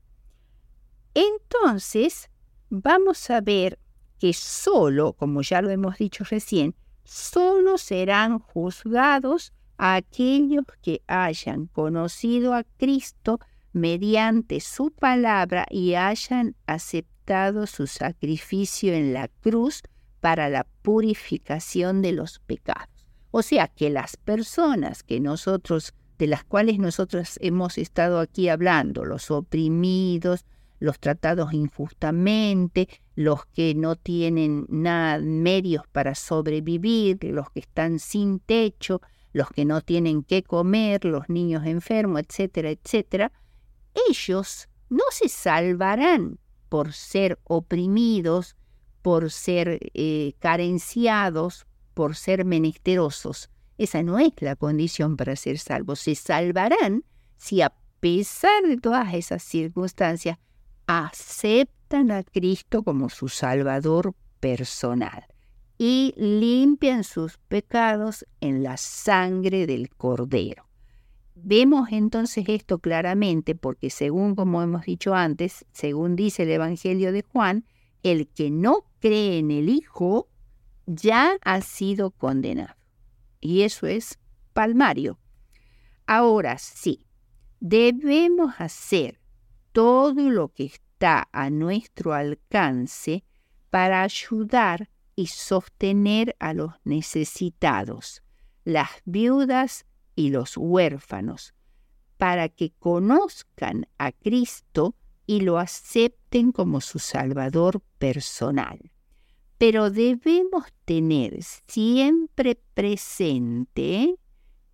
Entonces, 1.15 2.31
vamos 2.71 3.29
a 3.31 3.41
ver 3.41 3.79
que 4.19 4.33
solo, 4.33 5.13
como 5.15 5.43
ya 5.43 5.63
lo 5.63 5.71
hemos 5.71 5.99
dicho 5.99 6.25
recién, 6.25 6.75
solo 7.05 7.79
serán 7.79 8.39
juzgados 8.39 9.53
aquellos 9.79 10.65
que 10.83 11.03
hayan 11.07 11.67
conocido 11.67 12.55
a 12.55 12.65
Cristo 12.65 13.41
mediante 13.81 14.61
su 14.61 14.91
palabra 14.91 15.67
y 15.71 15.95
hayan 15.95 16.55
aceptado 16.67 17.67
su 17.67 17.87
sacrificio 17.87 18.95
en 18.95 19.13
la 19.13 19.29
cruz 19.29 19.83
para 20.21 20.49
la 20.49 20.67
purificación 20.83 22.03
de 22.03 22.13
los 22.13 22.41
pecados. 22.41 22.89
O 23.31 23.43
sea 23.43 23.69
que 23.69 23.91
las 23.91 24.17
personas 24.17 25.03
que 25.03 25.21
nosotros, 25.21 25.95
de 26.19 26.27
las 26.27 26.45
cuales 26.45 26.79
nosotros 26.79 27.39
hemos 27.41 27.79
estado 27.79 28.21
aquí 28.21 28.49
hablando, 28.49 29.05
los 29.05 29.31
oprimidos, 29.31 30.45
los 30.81 30.99
tratados 30.99 31.53
injustamente, 31.53 32.89
los 33.15 33.45
que 33.47 33.75
no 33.75 33.97
tienen 33.97 34.67
nada, 34.69 35.19
medios 35.19 35.83
para 35.93 36.15
sobrevivir, 36.15 37.19
los 37.25 37.51
que 37.51 37.61
están 37.61 37.99
sin 37.99 38.39
techo, 38.39 39.01
los 39.33 39.51
que 39.51 39.65
no 39.65 39.81
tienen 39.83 40.23
qué 40.23 40.43
comer, 40.43 41.05
los 41.05 41.29
niños 41.29 41.67
enfermos, 41.67 42.23
etcétera, 42.23 42.71
etcétera, 42.71 43.33
ellos 44.09 44.69
no 44.89 45.05
se 45.11 45.29
salvarán 45.29 46.39
por 46.69 46.93
ser 46.93 47.39
oprimidos, 47.45 48.57
por 49.03 49.31
ser 49.31 49.79
eh, 49.95 50.35
carenciados, 50.39 51.67
por 51.95 52.15
ser 52.15 52.45
menesterosos. 52.45 53.51
Esa 53.79 54.03
no 54.03 54.19
es 54.19 54.33
la 54.41 54.57
condición 54.57 55.17
para 55.17 55.37
ser 55.37 55.59
salvos. 55.59 56.01
Se 56.01 56.15
salvarán 56.15 57.05
si 57.37 57.63
a 57.63 57.75
pesar 58.01 58.65
de 58.65 58.77
todas 58.77 59.15
esas 59.15 59.43
circunstancias 59.43 60.39
aceptan 60.87 62.11
a 62.11 62.23
Cristo 62.23 62.83
como 62.83 63.09
su 63.09 63.29
Salvador 63.29 64.15
personal 64.41 65.27
y 65.79 66.13
limpian 66.17 67.05
sus 67.05 67.39
pecados 67.49 68.27
en 68.41 68.63
la 68.63 68.77
sangre 68.77 69.67
del 69.67 69.91
Cordero. 69.91 70.68
Vemos 71.43 71.89
entonces 71.93 72.45
esto 72.49 72.79
claramente 72.79 73.55
porque 73.55 73.91
según 73.91 74.35
como 74.35 74.63
hemos 74.63 74.85
dicho 74.85 75.15
antes, 75.15 75.65
según 75.73 76.17
dice 76.17 76.43
el 76.43 76.51
Evangelio 76.51 77.13
de 77.13 77.23
Juan, 77.23 77.65
el 78.03 78.29
que 78.29 78.51
no 78.51 78.85
cree 79.01 79.39
en 79.39 79.51
el 79.51 79.69
Hijo 79.69 80.29
ya 80.87 81.37
ha 81.43 81.61
sido 81.61 82.11
condenado. 82.11 82.75
Y 83.41 83.63
eso 83.63 83.87
es 83.87 84.19
palmario. 84.53 85.19
Ahora 86.07 86.59
sí, 86.59 87.07
debemos 87.61 88.55
hacer 88.59 89.21
todo 89.73 90.31
lo 90.31 90.49
que 90.49 90.65
está 90.65 91.29
a 91.33 91.51
nuestro 91.51 92.15
alcance 92.15 93.25
para 93.71 94.03
ayudar 94.03 94.91
y 95.15 95.27
sostener 95.27 96.35
a 96.39 96.55
los 96.55 96.73
necesitados, 96.85 98.23
las 98.65 98.89
viudas 99.05 99.85
y 100.19 100.31
los 100.31 100.57
huérfanos, 100.57 101.55
para 102.17 102.49
que 102.49 102.73
conozcan 102.81 103.87
a 103.99 104.11
Cristo 104.11 104.97
y 105.29 105.43
lo 105.43 105.59
acepten 105.59 106.51
como 106.51 106.81
su 106.81 106.99
Salvador 106.99 107.81
personal. 107.99 108.91
Pero 109.59 109.91
debemos 109.91 110.65
tener 110.85 111.39
siempre 111.69 112.61
presente 112.75 114.17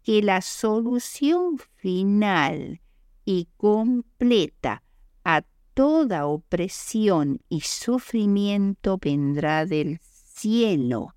que 0.02 0.22
la 0.22 0.40
solución 0.40 1.58
final 1.58 2.80
y 3.26 3.48
completa 3.58 4.82
a 5.24 5.42
toda 5.74 6.24
opresión 6.24 7.42
y 7.50 7.60
sufrimiento 7.60 8.96
vendrá 8.96 9.66
del 9.66 9.98
cielo. 10.00 11.14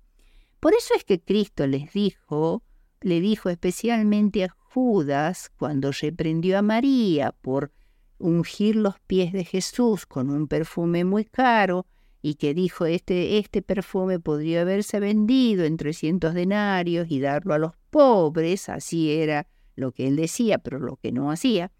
Por 0.60 0.74
eso 0.74 0.92
es 0.94 1.04
que 1.04 1.18
Cristo 1.18 1.66
les 1.66 1.94
dijo, 1.94 2.62
le 3.00 3.20
dijo 3.20 3.48
especialmente 3.48 4.44
a 4.44 4.48
Judas 4.48 5.50
cuando 5.56 5.90
reprendió 5.92 6.58
a 6.58 6.62
María 6.62 7.32
por 7.32 7.72
ungir 8.18 8.76
los 8.76 8.98
pies 9.00 9.32
de 9.32 9.44
Jesús 9.44 10.06
con 10.06 10.30
un 10.30 10.48
perfume 10.48 11.04
muy 11.04 11.24
caro 11.24 11.86
y 12.20 12.34
que 12.34 12.52
dijo 12.52 12.84
este, 12.86 13.38
este 13.38 13.62
perfume 13.62 14.18
podría 14.18 14.62
haberse 14.62 14.98
vendido 15.00 15.64
en 15.64 15.76
300 15.76 16.34
denarios 16.34 17.06
y 17.10 17.20
darlo 17.20 17.54
a 17.54 17.58
los 17.58 17.72
pobres, 17.90 18.68
así 18.68 19.12
era 19.12 19.46
lo 19.76 19.92
que 19.92 20.08
él 20.08 20.16
decía, 20.16 20.58
pero 20.58 20.80
lo 20.80 20.96
que 20.96 21.12
no 21.12 21.30
hacía. 21.30 21.70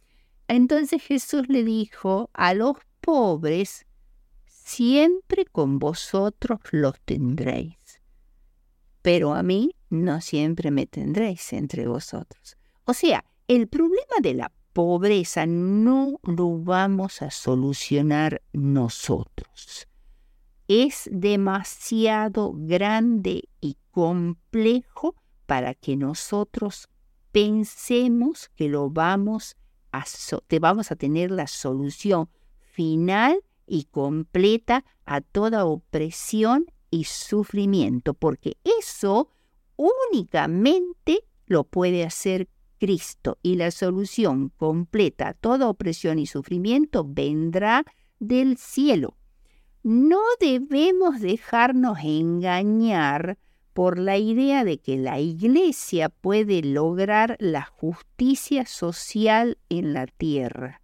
Entonces 0.46 1.02
Jesús 1.02 1.48
le 1.48 1.64
dijo, 1.64 2.30
a 2.32 2.54
los 2.54 2.76
pobres 3.00 3.86
siempre 4.46 5.44
con 5.44 5.78
vosotros 5.78 6.60
los 6.70 7.00
tendréis, 7.00 7.76
pero 9.02 9.34
a 9.34 9.42
mí 9.42 9.74
no 9.90 10.20
siempre 10.20 10.70
me 10.70 10.86
tendréis 10.86 11.52
entre 11.52 11.86
vosotros. 11.86 12.56
O 12.84 12.94
sea, 12.94 13.24
el 13.46 13.68
problema 13.68 14.16
de 14.20 14.34
la 14.34 14.52
pobreza 14.72 15.46
no 15.46 16.20
lo 16.22 16.58
vamos 16.58 17.22
a 17.22 17.30
solucionar 17.30 18.42
nosotros. 18.52 19.88
Es 20.68 21.08
demasiado 21.10 22.52
grande 22.54 23.48
y 23.60 23.76
complejo 23.90 25.16
para 25.46 25.74
que 25.74 25.96
nosotros 25.96 26.88
pensemos 27.32 28.50
que 28.54 28.68
lo 28.68 28.90
vamos 28.90 29.56
a, 29.92 30.04
vamos 30.60 30.92
a 30.92 30.96
tener 30.96 31.30
la 31.30 31.46
solución 31.46 32.28
final 32.58 33.42
y 33.66 33.84
completa 33.84 34.84
a 35.04 35.20
toda 35.20 35.64
opresión 35.64 36.66
y 36.90 37.04
sufrimiento, 37.04 38.14
porque 38.14 38.56
eso 38.80 39.30
únicamente 39.76 41.24
lo 41.46 41.64
puede 41.64 42.04
hacer 42.04 42.48
Cristo 42.78 43.38
y 43.42 43.56
la 43.56 43.70
solución 43.70 44.50
completa 44.56 45.28
a 45.28 45.34
toda 45.34 45.68
opresión 45.68 46.18
y 46.18 46.26
sufrimiento 46.26 47.04
vendrá 47.06 47.84
del 48.18 48.56
cielo. 48.56 49.16
No 49.82 50.20
debemos 50.40 51.20
dejarnos 51.20 51.98
engañar 52.02 53.38
por 53.72 53.98
la 53.98 54.18
idea 54.18 54.64
de 54.64 54.78
que 54.78 54.96
la 54.96 55.20
Iglesia 55.20 56.08
puede 56.08 56.62
lograr 56.62 57.36
la 57.38 57.64
justicia 57.64 58.66
social 58.66 59.58
en 59.68 59.92
la 59.92 60.06
tierra, 60.06 60.82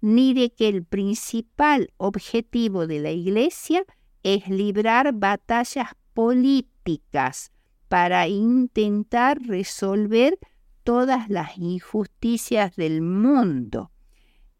ni 0.00 0.34
de 0.34 0.50
que 0.50 0.68
el 0.68 0.84
principal 0.84 1.92
objetivo 1.98 2.88
de 2.88 2.98
la 2.98 3.12
Iglesia 3.12 3.84
es 4.22 4.48
librar 4.48 5.12
batallas 5.12 5.88
políticas 6.14 7.52
para 7.88 8.28
intentar 8.28 9.40
resolver 9.42 10.38
todas 10.84 11.28
las 11.28 11.58
injusticias 11.58 12.74
del 12.76 13.02
mundo. 13.02 13.90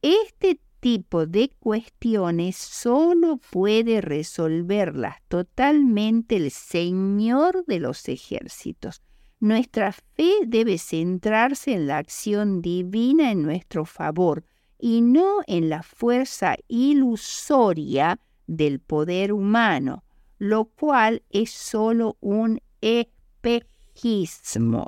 Este 0.02 0.60
tipo 0.80 1.26
de 1.26 1.50
cuestiones 1.60 2.56
solo 2.56 3.38
puede 3.50 4.00
resolverlas 4.00 5.16
totalmente 5.28 6.36
el 6.36 6.50
Señor 6.50 7.64
de 7.66 7.78
los 7.78 8.08
ejércitos. 8.08 9.00
Nuestra 9.38 9.92
fe 9.92 10.32
debe 10.46 10.78
centrarse 10.78 11.74
en 11.74 11.86
la 11.86 11.98
acción 11.98 12.62
divina 12.62 13.30
en 13.30 13.42
nuestro 13.42 13.84
favor 13.84 14.44
y 14.78 15.00
no 15.00 15.40
en 15.46 15.68
la 15.68 15.84
fuerza 15.84 16.56
ilusoria 16.66 18.18
del 18.46 18.80
poder 18.80 19.32
humano, 19.32 20.04
lo 20.38 20.66
cual 20.66 21.22
es 21.30 21.50
solo 21.50 22.16
un 22.20 22.60
espejo 22.80 23.72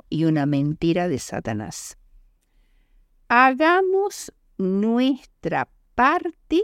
y 0.09 0.25
una 0.25 0.45
mentira 0.45 1.07
de 1.07 1.19
Satanás. 1.19 1.97
Hagamos 3.27 4.33
nuestra 4.57 5.69
parte 5.95 6.63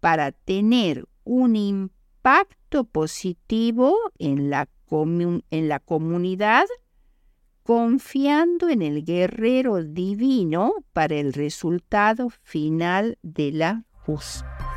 para 0.00 0.32
tener 0.32 1.06
un 1.24 1.56
impacto 1.56 2.84
positivo 2.84 3.96
en 4.18 4.50
la, 4.50 4.68
en 4.90 5.68
la 5.68 5.78
comunidad, 5.78 6.66
confiando 7.62 8.68
en 8.68 8.82
el 8.82 9.04
guerrero 9.04 9.82
divino 9.84 10.72
para 10.92 11.14
el 11.14 11.32
resultado 11.32 12.28
final 12.42 13.18
de 13.22 13.52
la 13.52 13.84
justicia. 13.92 14.71